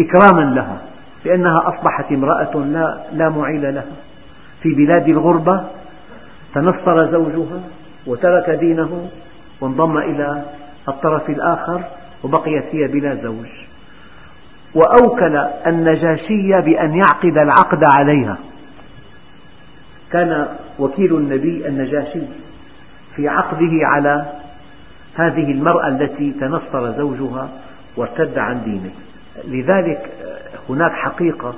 إكراما 0.00 0.54
لها 0.54 0.78
لأنها 1.24 1.56
أصبحت 1.68 2.12
امرأة 2.12 2.56
لا, 2.56 3.00
لا 3.12 3.28
معيل 3.28 3.74
لها. 3.74 3.96
في 4.62 4.68
بلاد 4.74 5.08
الغربة 5.08 5.64
تنصر 6.54 7.10
زوجها 7.10 7.60
وترك 8.06 8.50
دينه 8.50 9.08
وانضم 9.60 9.98
إلى 9.98 10.42
الطرف 10.88 11.30
الآخر 11.30 11.80
وبقيت 12.24 12.64
هي 12.72 12.86
بلا 12.86 13.14
زوج. 13.14 13.48
وأوكل 14.74 15.36
النجاشي 15.66 16.60
بأن 16.60 16.94
يعقد 16.94 17.38
العقد 17.38 17.84
عليها. 17.96 18.38
كان 20.12 20.48
وكيل 20.78 21.16
النبي 21.16 21.68
النجاشي 21.68 22.20
في 23.16 23.28
عقده 23.28 23.70
على 23.82 24.26
هذه 25.14 25.52
المرأة 25.52 25.88
التي 25.88 26.32
تنصر 26.40 26.92
زوجها 26.92 27.48
وارتد 27.96 28.38
عن 28.38 28.62
دينه. 28.64 28.90
لذلك 29.44 30.10
هناك 30.68 30.92
حقيقة 30.92 31.54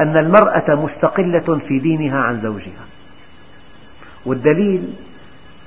أن 0.00 0.16
المرأة 0.16 0.74
مستقلة 0.74 1.60
في 1.68 1.78
دينها 1.78 2.18
عن 2.18 2.40
زوجها. 2.40 2.84
والدليل 4.26 4.94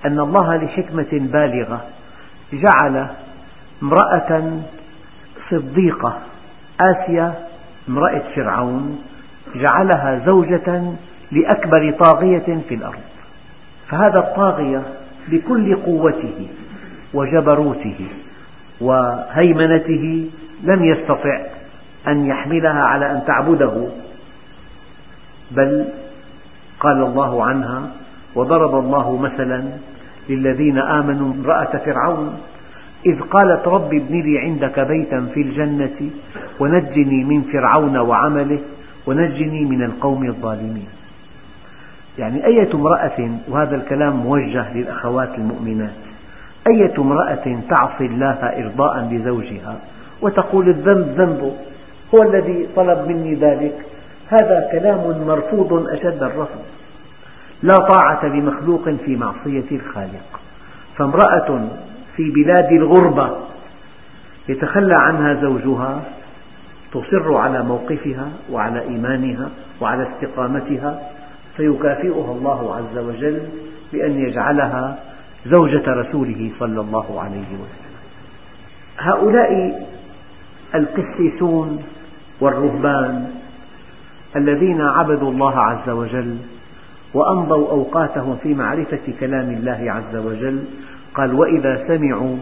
أن 0.06 0.19
الله 0.19 0.56
لحكمة 0.56 1.08
بالغة 1.12 1.86
جعل 2.54 3.08
امرأة 3.84 4.62
صديقة 5.49 6.19
آسيا 6.82 7.34
امرأة 7.89 8.21
فرعون 8.36 9.01
جعلها 9.56 10.25
زوجة 10.25 10.93
لأكبر 11.36 11.91
طاغية 12.06 12.62
في 12.69 12.76
الأرض. 12.76 13.04
فهذا 13.89 14.19
الطاغية 14.19 14.82
بكل 15.28 15.76
قوته 15.76 16.48
وجبروته 17.13 18.08
وهيمنته 18.82 20.30
لم 20.63 20.84
يستطع 20.84 21.41
أن 22.08 22.26
يحملها 22.26 22.84
على 22.84 23.12
أن 23.12 23.21
تعبده. 23.28 23.88
بل 25.52 25.86
قال 26.80 27.04
الله 27.04 27.45
عنها 27.45 27.82
وضرب 28.36 28.80
الله 28.80 29.17
مثلا 29.17 29.63
للذين 30.30 30.78
آمنوا 30.78 31.34
امرأة 31.34 31.78
فرعون 31.86 32.39
إذ 33.06 33.19
قالت 33.21 33.67
رب 33.67 33.93
ابن 33.93 34.21
لي 34.21 34.39
عندك 34.39 34.80
بيتا 34.80 35.26
في 35.34 35.41
الجنة 35.41 36.10
ونجني 36.60 37.24
من 37.24 37.41
فرعون 37.41 37.98
وعمله 37.98 38.60
ونجني 39.08 39.65
من 39.65 39.84
القوم 39.84 40.26
الظالمين. 40.26 40.88
يعني 42.17 42.45
أية 42.45 42.73
امرأة 42.73 43.30
وهذا 43.47 43.75
الكلام 43.75 44.15
موجه 44.15 44.73
للأخوات 44.73 45.30
المؤمنات 45.38 45.93
أية 46.67 46.93
امرأة 46.97 47.60
تعصي 47.69 48.06
الله 48.06 48.63
إرضاء 48.63 49.08
لزوجها 49.12 49.75
وتقول 50.21 50.69
الذنب 50.69 51.08
ذنبه 51.17 51.54
هو 52.15 52.23
الذي 52.23 52.67
طلب 52.75 53.08
مني 53.08 53.36
ذلك 53.36 53.86
هذا 54.30 54.69
كلام 54.71 55.28
مرفوض 55.28 55.88
أشد 55.89 56.23
الرفض. 56.23 56.62
لا 57.63 57.75
طاعة 57.75 58.25
لمخلوق 58.25 58.89
في 58.89 59.15
معصية 59.15 59.71
الخالق. 59.71 60.39
فامرأة 60.97 61.67
في 62.15 62.32
بلاد 62.32 62.71
الغربة 62.71 63.38
يتخلى 64.49 64.95
عنها 64.95 65.34
زوجها 65.41 66.01
تصر 66.91 67.38
على 67.38 67.63
موقفها 67.63 68.28
وعلى 68.51 68.82
إيمانها 68.82 69.49
وعلى 69.82 70.08
استقامتها 70.08 70.99
فيكافئها 71.58 72.32
الله 72.32 72.76
عز 72.76 72.98
وجل 72.98 73.41
بأن 73.94 74.12
يجعلها 74.12 75.00
زوجة 75.46 75.84
رسوله 75.88 76.52
صلى 76.60 76.82
الله 76.82 77.22
عليه 77.22 77.50
وسلم. 77.54 77.96
هؤلاء 79.00 79.82
القسيسون 80.76 81.84
والرهبان 82.41 83.30
الذين 84.36 84.82
عبدوا 84.82 85.32
الله 85.32 85.60
عز 85.60 85.89
وجل 85.89 86.38
وأمضوا 87.13 87.70
أوقاتهم 87.72 88.38
في 88.44 88.54
معرفة 88.54 89.13
كلام 89.20 89.50
الله 89.50 89.91
عز 89.91 90.15
وجل 90.15 90.63
قال 91.13 91.34
وإذا 91.34 91.88
سمعوا 91.88 92.38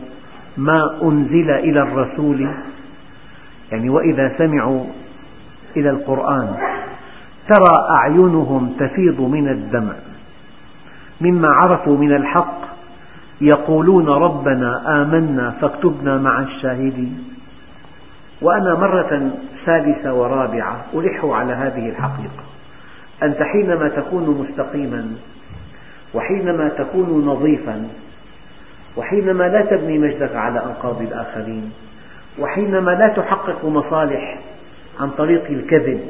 ما 0.58 1.02
أنزل 1.04 1.52
إلى 1.52 1.82
الرسول 1.82 2.49
يعني 3.71 3.89
وإذا 3.89 4.38
سمعوا 4.38 4.86
إلى 5.78 5.89
القرآن 5.89 6.56
ترى 7.47 7.88
أعينهم 7.89 8.73
تفيض 8.79 9.21
من 9.21 9.47
الدمع. 9.47 9.93
مما 11.21 11.47
عرفوا 11.47 11.97
من 11.97 12.15
الحق 12.15 12.62
يقولون 13.41 14.10
ربنا 14.10 15.01
آمنا 15.01 15.51
فاكتبنا 15.62 16.17
مع 16.17 16.39
الشاهدين. 16.39 17.23
وأنا 18.41 18.73
مرة 18.73 19.32
ثالثة 19.65 20.13
ورابعة 20.13 20.86
ألح 20.93 21.25
على 21.25 21.53
هذه 21.53 21.89
الحقيقة. 21.89 22.43
أنت 23.23 23.38
حينما 23.43 23.89
تكون 23.89 24.45
مستقيما 24.47 25.08
وحينما 26.13 26.69
تكون 26.69 27.25
نظيفا 27.25 27.88
وحينما 28.97 29.43
لا 29.43 29.62
تبني 29.62 29.99
مجدك 29.99 30.36
على 30.36 30.65
أنقاض 30.65 31.01
الآخرين 31.01 31.71
وحينما 32.39 32.91
لا 32.91 33.08
تحقق 33.08 33.65
مصالح 33.65 34.39
عن 34.99 35.10
طريق 35.10 35.45
الكذب 35.49 36.01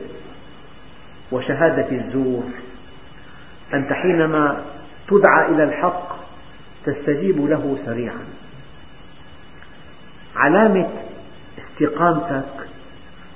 وشهادة 1.31 1.91
الزور. 1.91 2.43
أنت 3.73 3.93
حينما 3.93 4.63
تدعى 5.07 5.51
إلى 5.51 5.63
الحق 5.63 6.15
تستجيب 6.85 7.45
له 7.45 7.77
سريعا. 7.85 8.25
علامة 10.35 10.89
استقامتك 11.57 12.67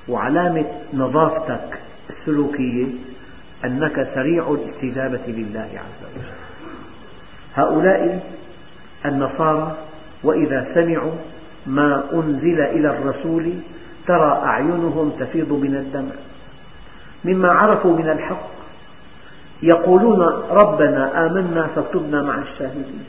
وعلامة 0.09 0.65
نظافتك 0.93 1.79
السلوكية 2.09 2.85
أنك 3.65 4.07
سريع 4.15 4.51
الاستجابة 4.51 5.27
لله 5.27 5.69
عز 5.73 6.15
وجل. 6.15 6.27
هؤلاء 7.55 8.31
النصارى 9.05 9.77
وإذا 10.23 10.67
سمعوا 10.73 11.15
ما 11.67 12.03
أنزل 12.13 12.61
إلى 12.61 12.89
الرسول 12.89 13.53
ترى 14.07 14.41
أعينهم 14.45 15.11
تفيض 15.19 15.51
من 15.53 15.75
الدمع. 15.75 16.11
مما 17.25 17.51
عرفوا 17.51 17.97
من 17.97 18.09
الحق 18.09 18.47
يقولون 19.63 20.21
ربنا 20.49 21.25
آمنا 21.25 21.67
فاكتبنا 21.67 22.21
مع 22.21 22.41
الشاهدين. 22.41 23.05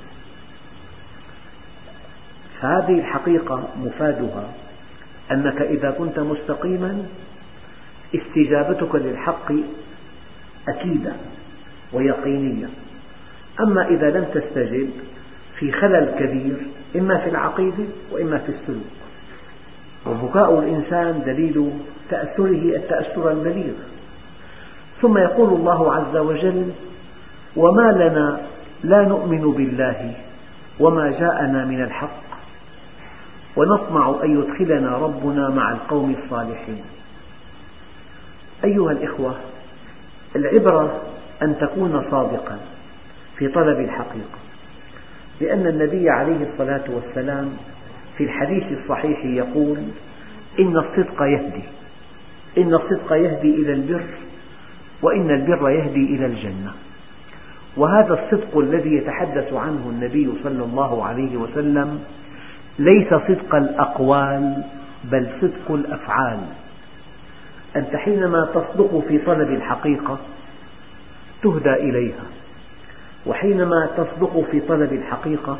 فهذه 2.61 2.98
الحقيقة 2.98 3.68
مفادها 3.76 4.48
أنك 5.32 5.61
إذا 5.61 5.90
كنت 5.90 6.18
مستقيما 6.18 7.02
استجابتك 8.14 8.94
للحق 8.94 9.52
أكيدة 10.68 11.12
ويقينية. 11.92 12.68
أما 13.61 13.88
إذا 13.88 14.11
لم 14.11 14.24
تستجب 14.24 14.90
في 15.59 15.72
خلل 15.72 16.14
كبير 16.18 16.56
إما 16.96 17.18
في 17.18 17.30
العقيدة 17.30 17.84
وإما 18.12 18.38
في 18.38 18.48
السلوك. 18.48 18.98
وبكاء 20.06 20.59
الإنسان 20.59 21.22
دليل 21.26 21.70
تأثره 22.11 22.76
التأثر 22.76 23.30
البليغ 23.30 23.74
ثم 25.03 25.18
يقول 25.18 25.53
الله 25.53 25.94
عز 25.94 26.16
وجل 26.16 26.72
وما 27.57 27.92
لنا 27.92 28.40
لا 28.84 29.03
نؤمن 29.03 29.53
بالله 29.53 30.14
وما 30.80 31.11
جاءنا 31.11 31.64
من 31.64 31.82
الحق 31.82 32.28
ونطمع 33.57 34.14
أن 34.24 34.38
يدخلنا 34.40 34.96
ربنا 34.96 35.49
مع 35.49 35.72
القوم 35.72 36.16
الصالحين. 36.24 36.82
أيها 38.64 38.92
الإخوة 38.92 39.34
العبرة 40.36 41.01
أن 41.42 41.59
تكون 41.59 42.05
صادقا 42.11 42.59
في 43.36 43.49
طلب 43.49 43.80
الحقيقة 43.80 44.38
لأن 45.40 45.66
النبي 45.66 46.11
عليه 46.11 46.51
الصلاة 46.53 46.84
والسلام 46.88 47.53
في 48.16 48.24
الحديث 48.24 48.64
الصحيح 48.78 49.24
يقول 49.24 49.78
إن 50.61 50.76
الصدق 50.76 51.22
يهدي 51.22 51.62
إن 52.59 52.74
الصدق 52.74 53.12
يهدي 53.12 53.55
إلى 53.55 53.72
البر 53.72 54.05
وإن 55.03 55.30
البر 55.30 55.70
يهدي 55.70 56.14
إلى 56.16 56.26
الجنة. 56.26 56.72
وهذا 57.76 58.14
الصدق 58.14 58.59
الذي 58.59 58.96
يتحدث 58.96 59.53
عنه 59.53 59.90
النبي 59.90 60.32
صلى 60.44 60.64
الله 60.64 61.05
عليه 61.05 61.36
وسلم 61.36 62.01
ليس 62.78 63.09
صدق 63.09 63.55
الأقوال 63.55 64.64
بل 65.05 65.28
صدق 65.40 65.70
الأفعال. 65.70 66.38
أنت 67.76 67.96
حينما 67.96 68.49
تصدق 68.55 69.05
في 69.09 69.18
طلب 69.18 69.51
الحقيقة 69.51 70.18
تهدى 71.42 71.72
إليها 71.74 72.24
وحينما 73.26 73.88
تصدق 73.96 74.46
في 74.51 74.61
طلب 74.61 74.92
الحقيقة 74.92 75.59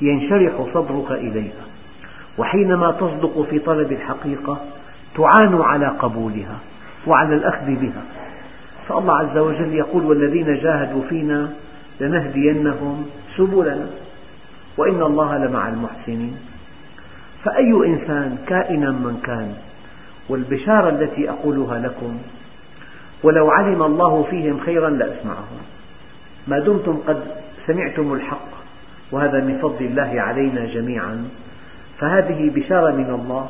ينشرح 0.00 0.66
صدرك 0.74 1.10
إليها 1.10 1.64
وحينما 2.38 2.92
تصدق 2.92 3.46
في 3.50 3.58
طلب 3.58 3.92
الحقيقة 3.92 4.60
تعان 5.16 5.60
على 5.60 5.86
قبولها 5.86 6.58
وعلى 7.06 7.34
الأخذ 7.34 7.66
بها. 7.66 8.02
فالله 8.88 9.18
عز 9.18 9.38
وجل 9.38 9.74
يقول 9.74 10.04
والذين 10.04 10.54
جاهدوا 10.54 11.02
فينا 11.08 11.48
لنهدينهم 12.00 13.06
سبلنا. 13.36 13.86
وإن 14.76 15.02
الله 15.02 15.38
لمع 15.38 15.68
المحسنين. 15.68 16.36
فأي 17.44 17.72
إنسان 17.72 18.38
كائنا 18.46 18.90
من 18.90 19.20
كان 19.24 19.52
والبشارة 20.28 20.88
التي 20.88 21.30
أقولها 21.30 21.78
لكم 21.78 22.18
ولو 23.22 23.50
علم 23.50 23.82
الله 23.82 24.22
فيهم 24.30 24.60
خيرا 24.60 24.90
لأسمعهم 24.90 25.58
ما 26.46 26.58
دمتم 26.58 26.98
قد 27.06 27.20
سمعتم 27.66 28.12
الحق 28.12 28.48
وهذا 29.12 29.44
من 29.44 29.58
فضل 29.58 29.84
الله 29.84 30.20
علينا 30.20 30.66
جميعا. 30.66 31.28
فهذه 31.98 32.50
بشارة 32.54 32.92
من 32.92 33.10
الله 33.10 33.48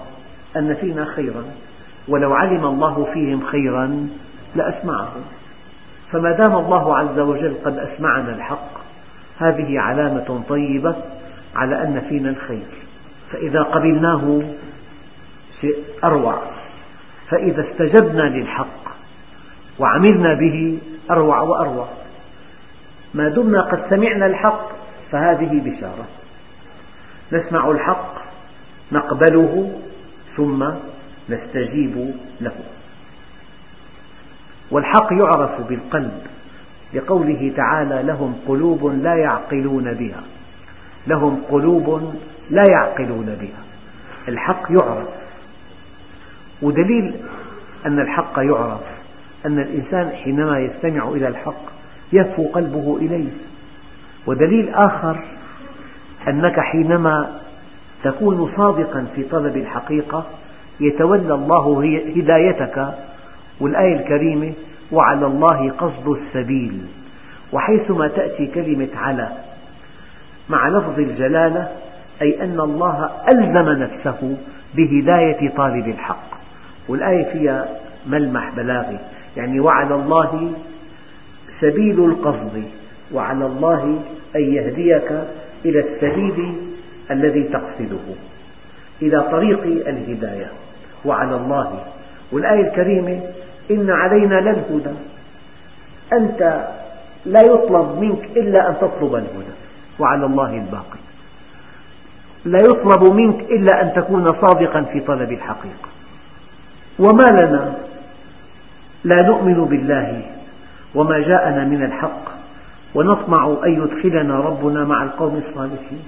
أن 0.56 0.74
فينا 0.74 1.04
خيرا 1.04 1.44
ولو 2.08 2.32
علم 2.32 2.64
الله 2.64 3.08
فيهم 3.14 3.40
خيرا 3.46 4.08
لأسمعهم 4.54 5.22
فما 6.12 6.32
دام 6.32 6.56
الله 6.56 6.98
عز 6.98 7.18
وجل 7.18 7.54
قد 7.64 7.78
أسمعنا 7.78 8.34
الحق 8.34 8.78
هذه 9.38 9.80
علامة 9.80 10.42
طيبة 10.48 10.96
على 11.56 11.82
أن 11.82 12.00
فينا 12.08 12.30
الخير. 12.30 12.66
فإذا 13.32 13.62
قبلناه 13.62 14.42
شيء 15.60 15.76
أروع. 16.04 16.42
فإذا 17.30 17.64
استجبنا 17.70 18.22
للحق 18.22 18.96
وعملنا 19.78 20.34
به 20.34 20.78
أروع 21.10 21.40
وأروع. 21.40 21.88
ما 23.14 23.28
دمنا 23.28 23.60
قد 23.60 23.90
سمعنا 23.90 24.26
الحق 24.26 24.68
فهذه 25.10 25.60
بشارة. 25.64 26.06
نسمع 27.32 27.70
الحق 27.70 28.14
نقبله 28.92 29.72
ثم 30.36 30.70
نستجيب 31.28 32.14
له. 32.40 32.54
والحق 34.70 35.12
يعرف 35.12 35.68
بالقلب 35.68 36.22
لقوله 36.94 37.52
تعالى 37.56 38.02
لهم 38.02 38.36
قلوب 38.48 38.86
لا 38.86 39.14
يعقلون 39.14 39.92
بها. 39.94 40.22
لهم 41.06 41.42
قلوب 41.50 42.14
لا 42.50 42.64
يعقلون 42.70 43.36
بها. 43.40 43.62
الحق 44.28 44.66
يعرف. 44.70 45.08
ودليل 46.62 47.14
أن 47.86 48.00
الحق 48.00 48.38
يعرف. 48.38 48.80
أن 49.46 49.58
الإنسان 49.58 50.10
حينما 50.24 50.60
يستمع 50.60 51.08
إلى 51.08 51.28
الحق 51.28 51.62
يهفو 52.12 52.48
قلبه 52.48 52.96
إليه. 53.00 53.30
ودليل 54.26 54.74
آخر 54.74 55.18
أنك 56.28 56.60
حينما 56.60 57.40
تكون 58.04 58.52
صادقا 58.56 59.06
في 59.14 59.22
طلب 59.22 59.56
الحقيقة 59.56 60.24
يتولى 60.80 61.34
الله 61.34 61.84
هدايتك 62.16 62.94
والآية 63.60 63.96
الكريمة 63.96 64.52
وعلى 64.92 65.26
الله 65.26 65.70
قصد 65.70 66.08
السبيل 66.08 66.80
وحيثما 67.52 68.08
تأتي 68.08 68.46
كلمة 68.46 68.88
على 68.96 69.28
مع 70.48 70.68
لفظ 70.68 70.98
الجلالة 70.98 71.68
أي 72.22 72.42
أن 72.42 72.60
الله 72.60 73.10
ألزم 73.32 73.82
نفسه 73.82 74.36
بهداية 74.74 75.50
طالب 75.56 75.88
الحق. 75.88 76.28
والآية 76.88 77.32
فيها 77.32 77.68
ملمح 78.06 78.56
بلاغي 78.56 78.98
يعني 79.36 79.60
وعلى 79.60 79.94
الله 79.94 80.52
سبيل 81.60 82.04
القصد 82.04 82.62
وعلى 83.12 83.46
الله 83.46 84.02
أن 84.36 84.40
يهديك 84.40 85.12
إلى 85.64 85.80
السبيل 85.80 86.54
الذي 87.10 87.42
تقصده. 87.42 88.14
إلى 89.02 89.22
طريق 89.30 89.62
الهداية 89.88 90.50
وعلى 91.04 91.36
الله. 91.36 91.84
والآية 92.32 92.68
الكريمة 92.68 93.20
إن 93.70 93.90
علينا 93.90 94.40
للهدى. 94.40 94.94
أنت 96.12 96.68
لا 97.26 97.40
يطلب 97.40 97.98
منك 98.00 98.24
إلا 98.36 98.68
أن 98.68 98.74
تطلب 98.80 99.14
الهدى. 99.14 99.54
وعلى 99.98 100.26
الله 100.26 100.54
الباقي. 100.54 100.98
لا 102.44 102.58
يطلب 102.58 103.14
منك 103.14 103.40
إلا 103.40 103.82
أن 103.82 103.92
تكون 104.02 104.26
صادقا 104.26 104.82
في 104.82 105.00
طلب 105.00 105.32
الحقيقة. 105.32 105.88
وما 106.98 107.42
لنا؟ 107.42 107.74
لا 109.04 109.16
نؤمن 109.26 109.64
بالله 109.64 110.22
وما 110.94 111.18
جاءنا 111.18 111.64
من 111.64 111.84
الحق. 111.84 112.28
ونطمع 112.94 113.56
أن 113.64 113.82
يدخلنا 113.82 114.40
ربنا 114.40 114.84
مع 114.84 115.02
القوم 115.02 115.42
الصالحين. 115.48 116.02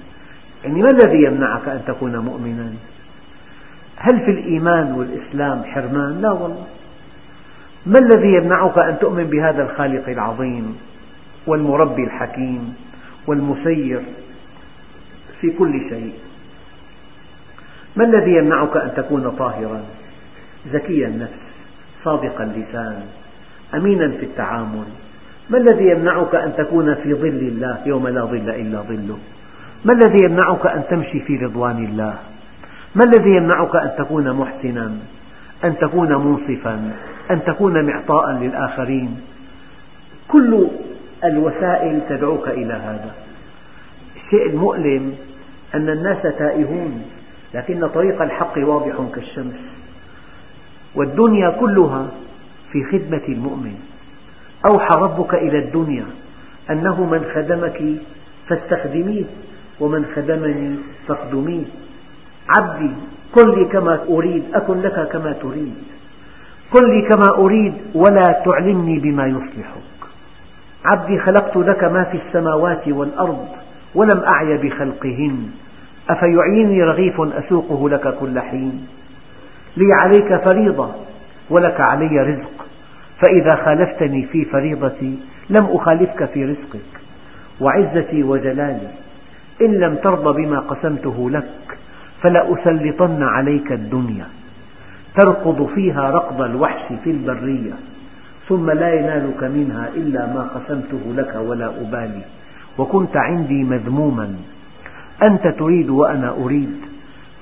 يعني 0.64 0.82
ما 0.82 0.88
الذي 0.90 1.22
يمنعك 1.24 1.68
أن 1.68 1.80
تكون 1.86 2.16
مؤمنا؟ 2.16 2.72
هل 3.96 4.20
في 4.24 4.30
الإيمان 4.30 4.92
والإسلام 4.92 5.64
حرمان؟ 5.64 6.20
لا 6.20 6.30
والله. 6.30 6.66
ما 7.86 7.98
الذي 7.98 8.34
يمنعك 8.34 8.78
أن 8.78 8.98
تؤمن 8.98 9.24
بهذا 9.24 9.62
الخالق 9.62 10.08
العظيم 10.08 10.76
والمربي 11.46 12.04
الحكيم 12.04 12.74
والمسير 13.26 14.00
في 15.40 15.50
كل 15.50 15.88
شيء؟ 15.88 16.12
ما 17.96 18.04
الذي 18.04 18.36
يمنعك 18.36 18.76
أن 18.76 18.92
تكون 18.96 19.30
طاهرا 19.30 19.80
ذكي 20.72 21.06
النفس 21.06 21.40
صادق 22.04 22.40
اللسان 22.40 23.02
أمينا 23.74 24.08
في 24.08 24.24
التعامل؟ 24.24 24.86
ما 25.50 25.58
الذي 25.58 25.90
يمنعك 25.90 26.34
أن 26.34 26.52
تكون 26.58 26.94
في 26.94 27.14
ظل 27.14 27.28
الله 27.28 27.78
يوم 27.86 28.08
لا 28.08 28.24
ظل 28.24 28.50
إلا 28.50 28.80
ظله؟ 28.80 29.18
ما 29.84 29.92
الذي 29.92 30.24
يمنعك 30.24 30.66
أن 30.66 30.82
تمشي 30.90 31.20
في 31.20 31.36
رضوان 31.36 31.84
الله؟ 31.84 32.14
ما 32.94 33.02
الذي 33.06 33.30
يمنعك 33.36 33.76
أن 33.76 33.90
تكون 33.98 34.32
محسنا؟ 34.32 34.92
أن 35.64 35.78
تكون 35.78 36.14
منصفا 36.14 36.92
أن 37.30 37.44
تكون 37.44 37.86
معطاء 37.86 38.30
للآخرين. 38.30 39.20
كل 40.28 40.68
الوسائل 41.24 42.00
تدعوك 42.08 42.48
إلى 42.48 42.72
هذا. 42.72 43.14
الشيء 44.16 44.50
المؤلم 44.50 45.14
أن 45.74 45.88
الناس 45.88 46.22
تائهون 46.22 47.02
لكن 47.54 47.88
طريق 47.88 48.22
الحق 48.22 48.58
واضح 48.58 48.94
كالشمس. 49.14 49.60
والدنيا 50.94 51.50
كلها 51.50 52.06
في 52.72 52.84
خدمة 52.84 53.22
المؤمن. 53.28 53.74
أوحى 54.66 54.94
ربك 54.96 55.34
إلى 55.34 55.58
الدنيا 55.58 56.04
أنه 56.70 57.04
من 57.04 57.24
خدمك 57.34 57.82
فاستخدميه 58.48 59.24
ومن 59.80 60.06
خدمني 60.16 60.76
فاخدميه. 61.08 61.64
عبدي 62.60 62.90
قل 63.32 63.58
لي 63.58 63.64
كما 63.64 64.00
أريد 64.08 64.44
أكن 64.54 64.80
لك 64.80 65.08
كما 65.08 65.32
تريد. 65.32 65.74
قل 66.72 66.90
لي 66.90 67.02
كما 67.02 67.28
أريد 67.38 67.74
ولا 67.94 68.24
تعلمني 68.44 68.98
بما 68.98 69.26
يصلحك. 69.26 70.00
عبدي 70.92 71.18
خلقت 71.18 71.56
لك 71.56 71.84
ما 71.84 72.04
في 72.04 72.20
السماوات 72.26 72.88
والأرض 72.88 73.48
ولم 73.94 74.20
أعي 74.26 74.56
بخلقهن. 74.56 75.50
أفيعيني 76.10 76.82
رغيف 76.82 77.20
أسوقه 77.20 77.88
لك 77.88 78.14
كل 78.20 78.40
حين. 78.40 78.86
لي 79.76 79.92
عليك 79.92 80.44
فريضة 80.44 80.90
ولك 81.50 81.80
علي 81.80 82.20
رزق. 82.20 82.66
فإذا 83.26 83.54
خالفتني 83.64 84.26
في 84.26 84.44
فريضتي 84.44 85.18
لم 85.50 85.66
أخالفك 85.70 86.24
في 86.24 86.44
رزقك. 86.44 87.00
وعزتي 87.60 88.22
وجلالي 88.22 88.88
إن 89.62 89.74
لم 89.74 89.94
ترض 89.94 90.36
بما 90.36 90.60
قسمته 90.60 91.30
لك. 91.30 91.78
فلأسلطن 92.22 93.22
عليك 93.22 93.72
الدنيا 93.72 94.26
تركض 95.14 95.66
فيها 95.74 96.10
ركض 96.10 96.40
الوحش 96.40 96.92
في 97.04 97.10
البرية 97.10 97.72
ثم 98.48 98.70
لا 98.70 98.94
ينالك 98.94 99.44
منها 99.44 99.88
إلا 99.96 100.26
ما 100.26 100.42
قسمته 100.42 101.00
لك 101.16 101.34
ولا 101.36 101.66
أبالي 101.66 102.22
وكنت 102.78 103.16
عندي 103.16 103.64
مذموما 103.64 104.34
أنت 105.22 105.46
تريد 105.46 105.90
وأنا 105.90 106.30
أريد 106.30 106.76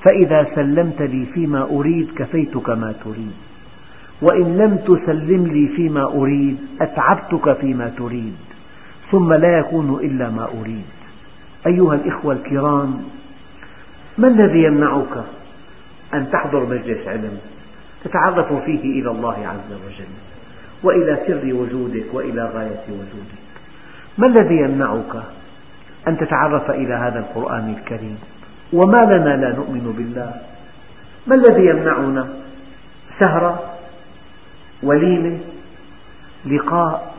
فإذا 0.05 0.47
سلمت 0.55 1.03
لي 1.03 1.27
فيما 1.27 1.63
أريد 1.63 2.09
كفيتك 2.17 2.71
ما 2.71 2.95
تريد 3.05 3.33
وإن 4.23 4.57
لم 4.57 4.77
تسلم 4.77 5.47
لي 5.47 5.69
فيما 5.69 6.05
أريد 6.05 6.57
أتعبتك 6.81 7.53
فيما 7.61 7.89
تريد 7.99 8.35
ثم 9.11 9.31
لا 9.31 9.59
يكون 9.59 9.99
إلا 10.03 10.31
ما 10.31 10.49
أريد. 10.61 10.85
أيها 11.67 11.95
الإخوة 11.95 12.35
الكرام 12.35 13.01
ما 14.19 14.29
الذي 14.29 14.63
يمنعك 14.63 15.25
أن 16.15 16.31
تحضر 16.31 16.67
مجلس 16.67 17.09
علم 17.09 17.39
تتعرف 18.05 18.53
فيه 18.53 19.01
إلى 19.01 19.11
الله 19.11 19.47
عز 19.47 19.73
وجل 19.87 20.13
وإلى 20.83 21.19
سر 21.27 21.55
وجودك 21.55 22.05
وإلى 22.13 22.45
غاية 22.55 22.85
وجودك؟ 22.89 23.39
ما 24.19 24.27
الذي 24.27 24.57
يمنعك 24.57 25.23
أن 26.09 26.19
تتعرف 26.19 26.71
إلى 26.71 26.95
هذا 26.95 27.19
القرآن 27.19 27.75
الكريم؟ 27.79 28.19
وما 28.73 29.01
لنا 29.01 29.37
لا 29.37 29.57
نؤمن 29.57 29.95
بالله؟ 29.97 30.35
ما 31.27 31.35
الذي 31.35 31.67
يمنعنا 31.67 32.29
سهرة 33.19 33.73
وليمة 34.83 35.39
لقاء 36.47 37.15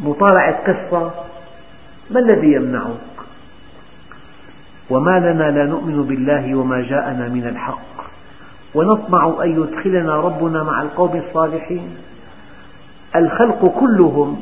مطالعة 0.00 0.56
قصة؟ 0.66 1.10
ما 2.10 2.20
الذي 2.20 2.52
يمنعك؟ 2.52 3.09
وما 4.90 5.18
لنا 5.18 5.50
لا 5.50 5.66
نؤمن 5.66 6.02
بالله 6.02 6.54
وما 6.54 6.80
جاءنا 6.80 7.28
من 7.28 7.46
الحق. 7.46 7.90
ونطمع 8.74 9.34
أن 9.42 9.62
يدخلنا 9.62 10.16
ربنا 10.16 10.62
مع 10.62 10.82
القوم 10.82 11.22
الصالحين. 11.28 11.96
الخلق 13.16 13.80
كلهم 13.80 14.40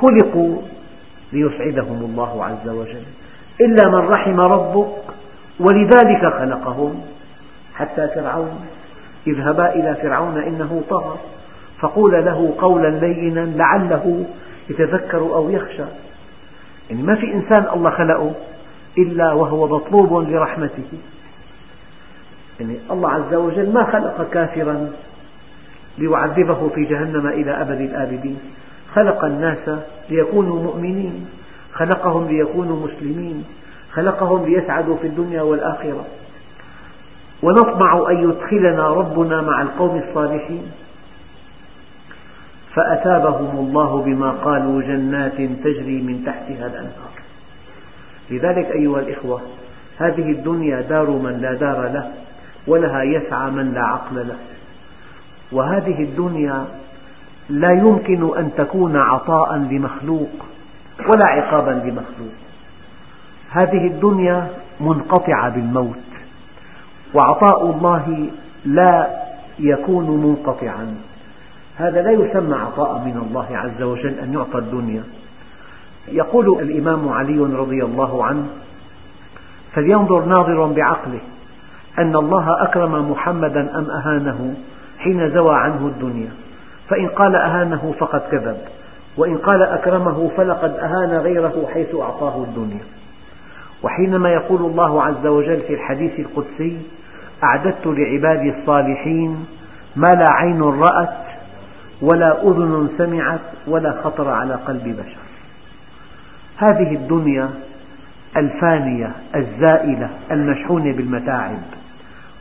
خلقوا 0.00 0.56
ليسعدهم 1.32 2.04
الله 2.04 2.44
عز 2.44 2.68
وجل. 2.68 3.02
إلا 3.60 3.88
من 3.88 4.08
رحم 4.08 4.40
ربك 4.40 4.88
ولذلك 5.60 6.32
خلقهم. 6.38 7.00
حتى 7.74 8.08
فرعون 8.08 8.60
اذهبا 9.26 9.74
إلى 9.74 9.94
فرعون 10.02 10.38
إنه 10.38 10.82
طغى. 10.90 11.18
فقول 11.80 12.12
له 12.12 12.54
قولا 12.58 12.88
لينا 12.88 13.40
لعله 13.40 14.24
يتذكر 14.70 15.18
أو 15.18 15.50
يخشى. 15.50 15.84
يعني 16.90 17.02
ما 17.02 17.14
في 17.14 17.34
إنسان 17.34 17.66
الله 17.74 17.90
خلقه 17.90 18.34
إلا 18.98 19.32
وهو 19.32 19.76
مطلوب 19.76 20.30
لرحمته 20.30 20.98
يعني 22.60 22.78
الله 22.90 23.10
عز 23.10 23.34
وجل 23.34 23.72
ما 23.72 23.84
خلق 23.84 24.30
كافرا 24.30 24.90
ليعذبه 25.98 26.68
في 26.68 26.84
جهنم 26.84 27.26
إلى 27.26 27.50
أبد 27.50 27.80
الآبدين. 27.80 28.38
خلق 28.94 29.24
الناس 29.24 29.70
ليكونوا 30.10 30.62
مؤمنين. 30.62 31.26
خلقهم 31.72 32.28
ليكونوا 32.28 32.86
مسلمين. 32.86 33.44
خلقهم 33.92 34.44
ليسعدوا 34.44 34.96
في 34.96 35.06
الدنيا 35.06 35.42
والآخرة. 35.42 36.04
ونطمع 37.42 38.10
أن 38.10 38.30
يدخلنا 38.30 38.88
ربنا 38.88 39.42
مع 39.42 39.62
القوم 39.62 40.02
الصالحين. 40.08 40.72
فأثابهم 42.74 43.58
الله 43.58 44.02
بما 44.02 44.30
قالوا 44.30 44.82
جنات 44.82 45.36
تجري 45.36 46.02
من 46.02 46.24
تحتها 46.26 46.66
الأنهار. 46.66 47.05
لذلك 48.30 48.66
أيها 48.70 49.00
الإخوة 49.00 49.40
هذه 49.98 50.30
الدنيا 50.30 50.80
دار 50.80 51.10
من 51.10 51.40
لا 51.40 51.54
دار 51.54 51.88
له 51.88 52.10
ولها 52.66 53.02
يسعى 53.02 53.50
من 53.50 53.74
لا 53.74 53.82
عقل 53.82 54.28
له. 54.28 54.36
وهذه 55.52 56.02
الدنيا 56.02 56.64
لا 57.48 57.70
يمكن 57.70 58.38
أن 58.38 58.50
تكون 58.56 58.96
عطاء 58.96 59.56
لمخلوق 59.56 60.30
ولا 60.98 61.26
عقابا 61.26 61.70
لمخلوق. 61.70 62.34
هذه 63.50 63.86
الدنيا 63.86 64.48
منقطعة 64.80 65.48
بالموت 65.48 65.96
وعطاء 67.14 67.70
الله 67.70 68.30
لا 68.64 69.06
يكون 69.58 70.26
منقطعا. 70.26 70.94
هذا 71.76 72.02
لا 72.02 72.10
يسمى 72.10 72.54
عطاء 72.54 72.98
من 72.98 73.26
الله 73.26 73.56
عز 73.56 73.82
وجل 73.82 74.18
أن 74.18 74.32
يعطى 74.32 74.58
الدنيا. 74.58 75.02
يقول 76.08 76.62
الإمام 76.62 77.08
علي 77.08 77.38
رضي 77.38 77.84
الله 77.84 78.24
عنه 78.24 78.46
فلينظر 79.72 80.24
ناظر 80.24 80.66
بعقله 80.66 81.20
أن 81.98 82.16
الله 82.16 82.62
أكرم 82.62 83.10
محمدا 83.10 83.78
أم 83.78 83.90
أهانه 83.90 84.54
حين 84.98 85.30
زوى 85.30 85.56
عنه 85.56 85.86
الدنيا. 85.86 86.30
فإن 86.88 87.08
قال 87.08 87.36
أهانه 87.36 87.94
فقد 87.98 88.20
كذب 88.30 88.56
وإن 89.16 89.38
قال 89.38 89.62
أكرمه 89.62 90.30
فلقد 90.36 90.70
أهان 90.70 91.10
غيره 91.10 91.66
حيث 91.74 91.94
أعطاه 91.94 92.42
الدنيا. 92.42 92.84
وحينما 93.82 94.28
يقول 94.30 94.60
الله 94.60 95.02
عز 95.02 95.26
وجل 95.26 95.60
في 95.60 95.74
الحديث 95.74 96.20
القدسي 96.20 96.80
أعددت 97.44 97.86
لعبادي 97.86 98.54
الصالحين 98.58 99.46
ما 99.96 100.14
لا 100.14 100.24
عين 100.30 100.62
رأت 100.62 101.26
ولا 102.02 102.42
أذن 102.42 102.88
سمعت 102.98 103.40
ولا 103.66 104.00
خطر 104.04 104.28
على 104.28 104.54
قلب 104.54 104.82
بشر. 104.82 105.16
هذه 106.56 106.94
الدنيا 106.94 107.50
الفانية 108.36 109.12
الزائلة 109.36 110.10
المشحونة 110.30 110.92
بالمتاعب. 110.92 111.58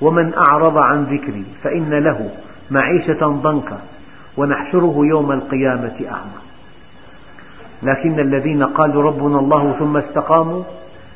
ومن 0.01 0.33
أعرض 0.49 0.77
عن 0.77 1.03
ذكري 1.03 1.45
فإن 1.63 1.93
له 1.93 2.29
معيشة 2.71 3.27
ضنكا 3.27 3.79
ونحشره 4.37 4.95
يوم 4.97 5.31
القيامة 5.31 5.95
أعمى. 6.11 6.41
لكن 7.83 8.19
الذين 8.19 8.61
قالوا 8.63 9.03
ربنا 9.03 9.39
الله 9.39 9.75
ثم 9.79 9.97
استقاموا 9.97 10.63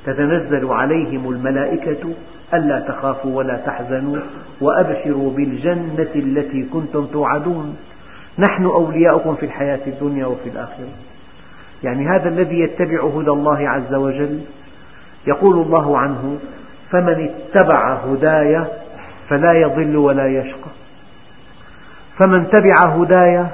تتنزل 0.06 0.68
عليهم 0.72 1.30
الملائكة 1.30 2.14
ألا 2.54 2.80
تخافوا 2.80 3.38
ولا 3.38 3.58
تحزنوا 3.58 4.18
وأبشروا 4.62 5.32
بالجنة 5.32 6.12
التي 6.16 6.64
كنتم 6.64 7.06
توعدون. 7.06 7.78
نحن 8.40 8.66
أولياؤكم 8.66 9.36
في 9.36 9.46
الحياة 9.46 9.80
الدنيا 9.88 10.26
وفي 10.26 10.50
الآخرة. 10.50 10.90
يعني 11.84 12.08
هذا 12.08 12.30
الذي 12.30 12.60
يتبع 12.60 13.04
هدى 13.04 13.30
الله 13.30 13.70
عز 13.70 13.94
وجل 13.94 14.42
يقول 15.28 15.62
الله 15.62 15.98
عنه 15.98 16.38
فمن 16.92 17.30
اتبع 17.30 17.94
هداي 17.94 18.66
فلا 19.30 19.54
يضل 19.54 19.98
ولا 19.98 20.28
يشقى. 20.28 20.70
فمن 22.20 22.48
تبع 22.50 22.96
هداي 22.96 23.46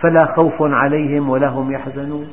فلا 0.00 0.34
خوف 0.38 0.54
عليهم 0.60 1.30
ولا 1.30 1.48
هم 1.48 1.72
يحزنون. 1.72 2.28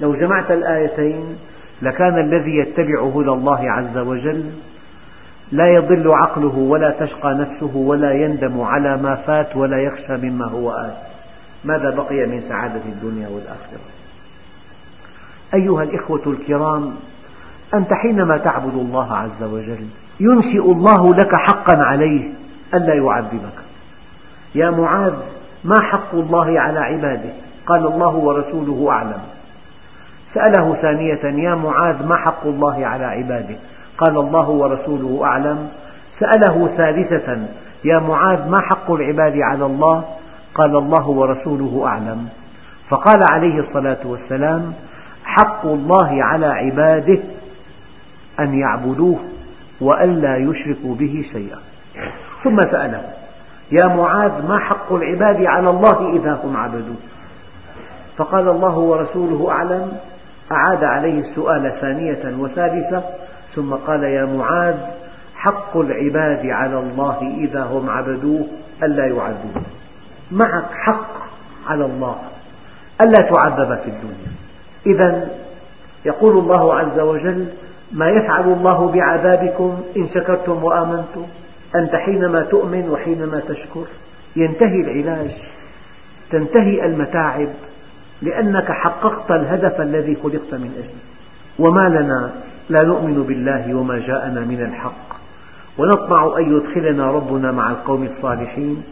لو 0.00 0.14
جمعت 0.14 0.50
الآيتين 0.50 1.36
لكان 1.82 2.18
الذي 2.18 2.56
يتبع 2.56 3.02
هدى 3.02 3.30
الله 3.30 3.70
عز 3.70 3.98
وجل 3.98 4.50
لا 5.52 5.66
يضل 5.66 6.10
عقله 6.12 6.58
ولا 6.58 6.90
تشقى 6.90 7.34
نفسه 7.34 7.76
ولا 7.76 8.12
يندم 8.12 8.60
على 8.60 8.96
ما 8.96 9.14
فات 9.14 9.56
ولا 9.56 9.82
يخشى 9.82 10.16
مما 10.16 10.46
هو 10.46 10.70
آت. 10.70 10.96
ماذا 11.64 11.90
بقي 11.90 12.26
من 12.26 12.42
سعادة 12.48 12.80
الدنيا 12.86 13.28
والآخرة؟ 13.28 13.80
أيها 15.54 15.82
الإخوة 15.82 16.22
الكرام 16.26 16.94
أنت 17.74 17.92
حينما 17.92 18.38
تعبد 18.38 18.74
الله 18.74 19.16
عز 19.16 19.42
وجل 19.42 19.86
ينشئ 20.20 20.72
الله 20.72 21.14
لك 21.14 21.34
حقا 21.34 21.82
عليه 21.82 22.30
ألا 22.74 22.94
يعذبك. 22.94 23.58
يا 24.54 24.70
معاذ 24.70 25.14
ما 25.64 25.74
حق 25.82 26.14
الله 26.14 26.60
على 26.60 26.78
عباده؟ 26.78 27.30
قال 27.66 27.86
الله 27.86 28.16
ورسوله 28.16 28.90
أعلم. 28.90 29.20
سأله 30.34 30.74
ثانية 30.74 31.44
يا 31.48 31.54
معاذ 31.54 32.06
ما 32.06 32.16
حق 32.16 32.46
الله 32.46 32.86
على 32.86 33.04
عباده؟ 33.04 33.56
قال 33.98 34.18
الله 34.18 34.48
ورسوله 34.50 35.24
أعلم. 35.24 35.68
سأله 36.20 36.68
ثالثة 36.76 37.38
يا 37.84 37.98
معاذ 37.98 38.48
ما 38.48 38.60
حق 38.60 38.90
العباد 38.90 39.36
على 39.36 39.66
الله؟ 39.66 40.04
قال 40.54 40.76
الله 40.76 41.08
ورسوله 41.08 41.82
أعلم. 41.86 42.28
فقال 42.88 43.20
عليه 43.32 43.60
الصلاة 43.60 43.98
والسلام 44.04 44.72
حق 45.38 45.66
الله 45.66 46.24
على 46.24 46.46
عباده 46.46 47.18
أن 48.40 48.58
يعبدوه 48.58 49.18
وألا 49.80 50.36
يشركوا 50.36 50.94
به 50.94 51.24
شيئا. 51.32 51.58
ثم 52.44 52.60
سأله 52.60 53.02
يا 53.82 53.86
معاذ 53.86 54.46
ما 54.48 54.58
حق 54.58 54.92
العباد 54.92 55.44
على 55.44 55.70
الله 55.70 56.16
إذا 56.16 56.40
هم 56.44 56.56
عبدوه؟ 56.56 56.96
فقال 58.16 58.48
الله 58.48 58.78
ورسوله 58.78 59.50
أعلم. 59.50 59.92
أعاد 60.52 60.84
عليه 60.84 61.20
السؤال 61.20 61.72
ثانية 61.80 62.36
وثالثة 62.38 63.02
ثم 63.54 63.74
قال 63.74 64.04
يا 64.04 64.24
معاذ 64.24 64.76
حق 65.36 65.76
العباد 65.76 66.46
على 66.46 66.78
الله 66.78 67.34
إذا 67.38 67.64
هم 67.64 67.90
عبدوه 67.90 68.46
ألا 68.82 69.06
يعذبوه. 69.06 69.62
معك 70.30 70.70
حق 70.84 71.16
على 71.66 71.84
الله 71.84 72.16
ألا 73.00 73.30
تعذب 73.30 73.78
في 73.78 73.90
الدنيا. 73.90 74.35
إذا 74.86 75.28
يقول 76.04 76.38
الله 76.38 76.74
عز 76.74 77.00
وجل 77.00 77.46
ما 77.92 78.08
يفعل 78.08 78.44
الله 78.52 78.88
بعذابكم 78.88 79.80
إن 79.96 80.08
شكرتم 80.14 80.64
وآمنتم 80.64 81.26
أنت 81.76 81.94
حينما 81.94 82.42
تؤمن 82.42 82.90
وحينما 82.90 83.40
تشكر. 83.48 83.84
ينتهي 84.36 84.80
العلاج 84.80 85.30
تنتهي 86.30 86.86
المتاعب 86.86 87.48
لأنك 88.22 88.72
حققت 88.72 89.30
الهدف 89.30 89.80
الذي 89.80 90.16
خلقت 90.22 90.54
من 90.54 90.70
أجله 90.78 91.06
وما 91.58 91.88
لنا 91.88 92.30
لا 92.68 92.82
نؤمن 92.82 93.22
بالله 93.22 93.74
وما 93.74 93.98
جاءنا 93.98 94.40
من 94.40 94.60
الحق. 94.60 95.16
ونطمع 95.78 96.38
أن 96.38 96.56
يدخلنا 96.56 97.10
ربنا 97.10 97.52
مع 97.52 97.70
القوم 97.70 98.02
الصالحين 98.02 98.82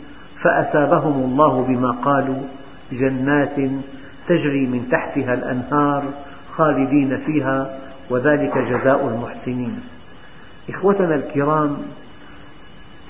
فأثابهم 0.43 1.25
الله 1.25 1.63
بما 1.63 1.91
قالوا 1.91 2.39
جنات 2.93 3.57
تجري 4.29 4.67
من 4.67 4.89
تحتها 4.91 5.35
الأنهار 5.35 6.05
خالدين 6.57 7.19
فيها 7.27 7.79
وذلك 8.11 8.59
جزاء 8.59 9.09
المحسنين. 9.09 9.81
إخوتنا 10.69 11.15
الكرام 11.15 11.77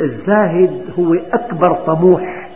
الزاهد 0.00 0.84
هو 0.98 1.14
أكبر 1.14 1.74
طموح 1.74 2.48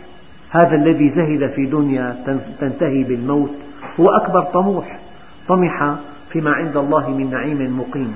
هذا 0.51 0.75
الذي 0.75 1.09
زهد 1.15 1.51
في 1.55 1.65
دنيا 1.65 2.15
تنتهي 2.59 3.03
بالموت. 3.03 3.51
هو 3.99 4.05
أكبر 4.05 4.43
طموح 4.43 4.99
طمح 5.47 5.95
فيما 6.31 6.51
عند 6.51 6.77
الله 6.77 7.09
من 7.09 7.31
نعيم 7.31 7.79
مقيم. 7.79 8.13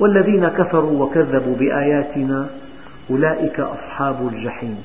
والذين 0.00 0.48
كفروا 0.48 1.04
وكذبوا 1.04 1.56
بآياتنا 1.56 2.46
أولئك 3.10 3.60
أصحاب 3.60 4.28
الجحيم. 4.28 4.84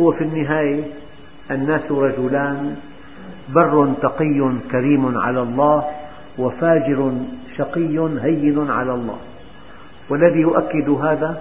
هو 0.00 0.12
في 0.12 0.24
النهاية 0.24 0.84
الناس 1.50 1.92
رجلان 1.92 2.76
بر 3.48 3.92
تقي 4.02 4.52
كريم 4.70 5.18
على 5.18 5.42
الله 5.42 5.84
وفاجر 6.38 7.12
شقي 7.56 7.98
هين 7.98 8.70
على 8.70 8.94
الله. 8.94 9.16
والذي 10.10 10.40
يؤكد 10.40 10.90
هذا 10.90 11.40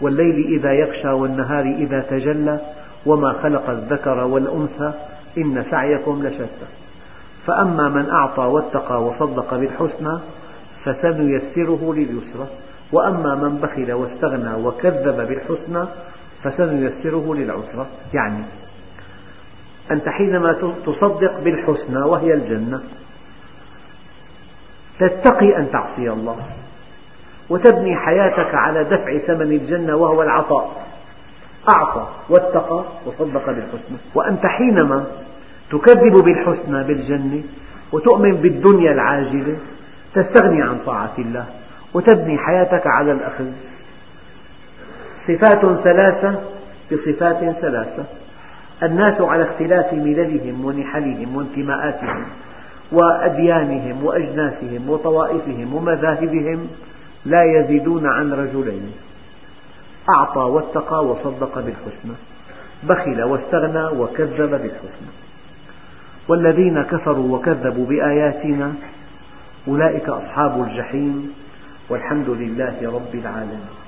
والليل 0.00 0.58
إذا 0.58 0.72
يغشى 0.72 1.08
والنهار 1.08 1.64
إذا 1.64 2.00
تجلى 2.00 2.60
وما 3.06 3.32
خلق 3.32 3.70
الذكر 3.70 4.24
والأنثى 4.24 4.92
إن 5.38 5.64
سعيكم 5.70 6.26
لشتى. 6.26 6.66
فأما 7.46 7.88
من 7.88 8.10
أعطى 8.10 8.42
واتقى 8.42 9.02
وصدق 9.04 9.54
بالحسنى 9.54 10.18
فسنيسره 10.84 11.94
لليسرى. 11.94 12.46
وأما 12.92 13.34
من 13.34 13.58
بخل 13.62 13.92
واستغنى 13.92 14.54
وكذب 14.64 15.16
بالحسنى 15.28 15.84
فسنيسره 16.42 17.34
للعسرى. 17.34 17.86
يعني 18.14 18.42
أنت 19.90 20.08
حينما 20.08 20.52
تصدق 20.86 21.40
بالحسنى 21.40 21.98
وهي 21.98 22.34
الجنة 22.34 22.80
تتقي 24.98 25.56
أن 25.56 25.70
تعصي 25.72 26.10
الله 26.10 26.36
وتبني 27.48 27.96
حياتك 27.96 28.54
على 28.54 28.84
دفع 28.84 29.18
ثمن 29.18 29.52
الجنة 29.52 29.96
وهو 29.96 30.22
العطاء. 30.22 30.86
أعطى 31.78 32.08
واتقى 32.28 32.84
وصدق 33.06 33.46
بالحسنى. 33.46 33.98
وأنت 34.14 34.46
حينما 34.46 35.04
تكذب 35.70 36.24
بالحسنى 36.24 36.84
بالجنة 36.84 37.42
وتؤمن 37.92 38.34
بالدنيا 38.34 38.92
العاجلة 38.92 39.56
تستغني 40.14 40.62
عن 40.62 40.78
طاعة 40.86 41.14
الله 41.18 41.44
وتبني 41.94 42.38
حياتك 42.38 42.86
على 42.86 43.12
الأخذ. 43.12 43.50
صفات 45.26 45.82
ثلاثة 45.84 46.40
بصفات 46.92 47.56
ثلاثة. 47.60 48.04
الناس 48.82 49.20
على 49.20 49.42
اختلاف 49.42 49.92
مللهم 49.92 50.64
ونحلهم 50.64 51.36
وانتماءاتهم 51.36 52.24
وأديانهم 52.92 54.04
وأجناسهم 54.04 54.90
وطوائفهم 54.90 55.74
ومذاهبهم 55.74 56.68
لا 57.24 57.44
يزيدون 57.44 58.06
عن 58.06 58.32
رجلين. 58.32 58.92
أعطى 60.18 60.40
واتقى 60.40 61.04
وصدق 61.04 61.54
بالحسنى 61.54 62.14
بخل 62.82 63.22
واستغنى 63.22 63.86
وكذب 63.86 64.50
بالحسنى. 64.50 65.12
والذين 66.28 66.82
كفروا 66.82 67.36
وكذبوا 67.36 67.86
بآياتنا 67.86 68.72
أولئك 69.68 70.08
أصحاب 70.08 70.62
الجحيم 70.62 71.32
والحمد 71.90 72.28
لله 72.28 72.76
رب 72.94 73.14
العالمين. 73.14 73.83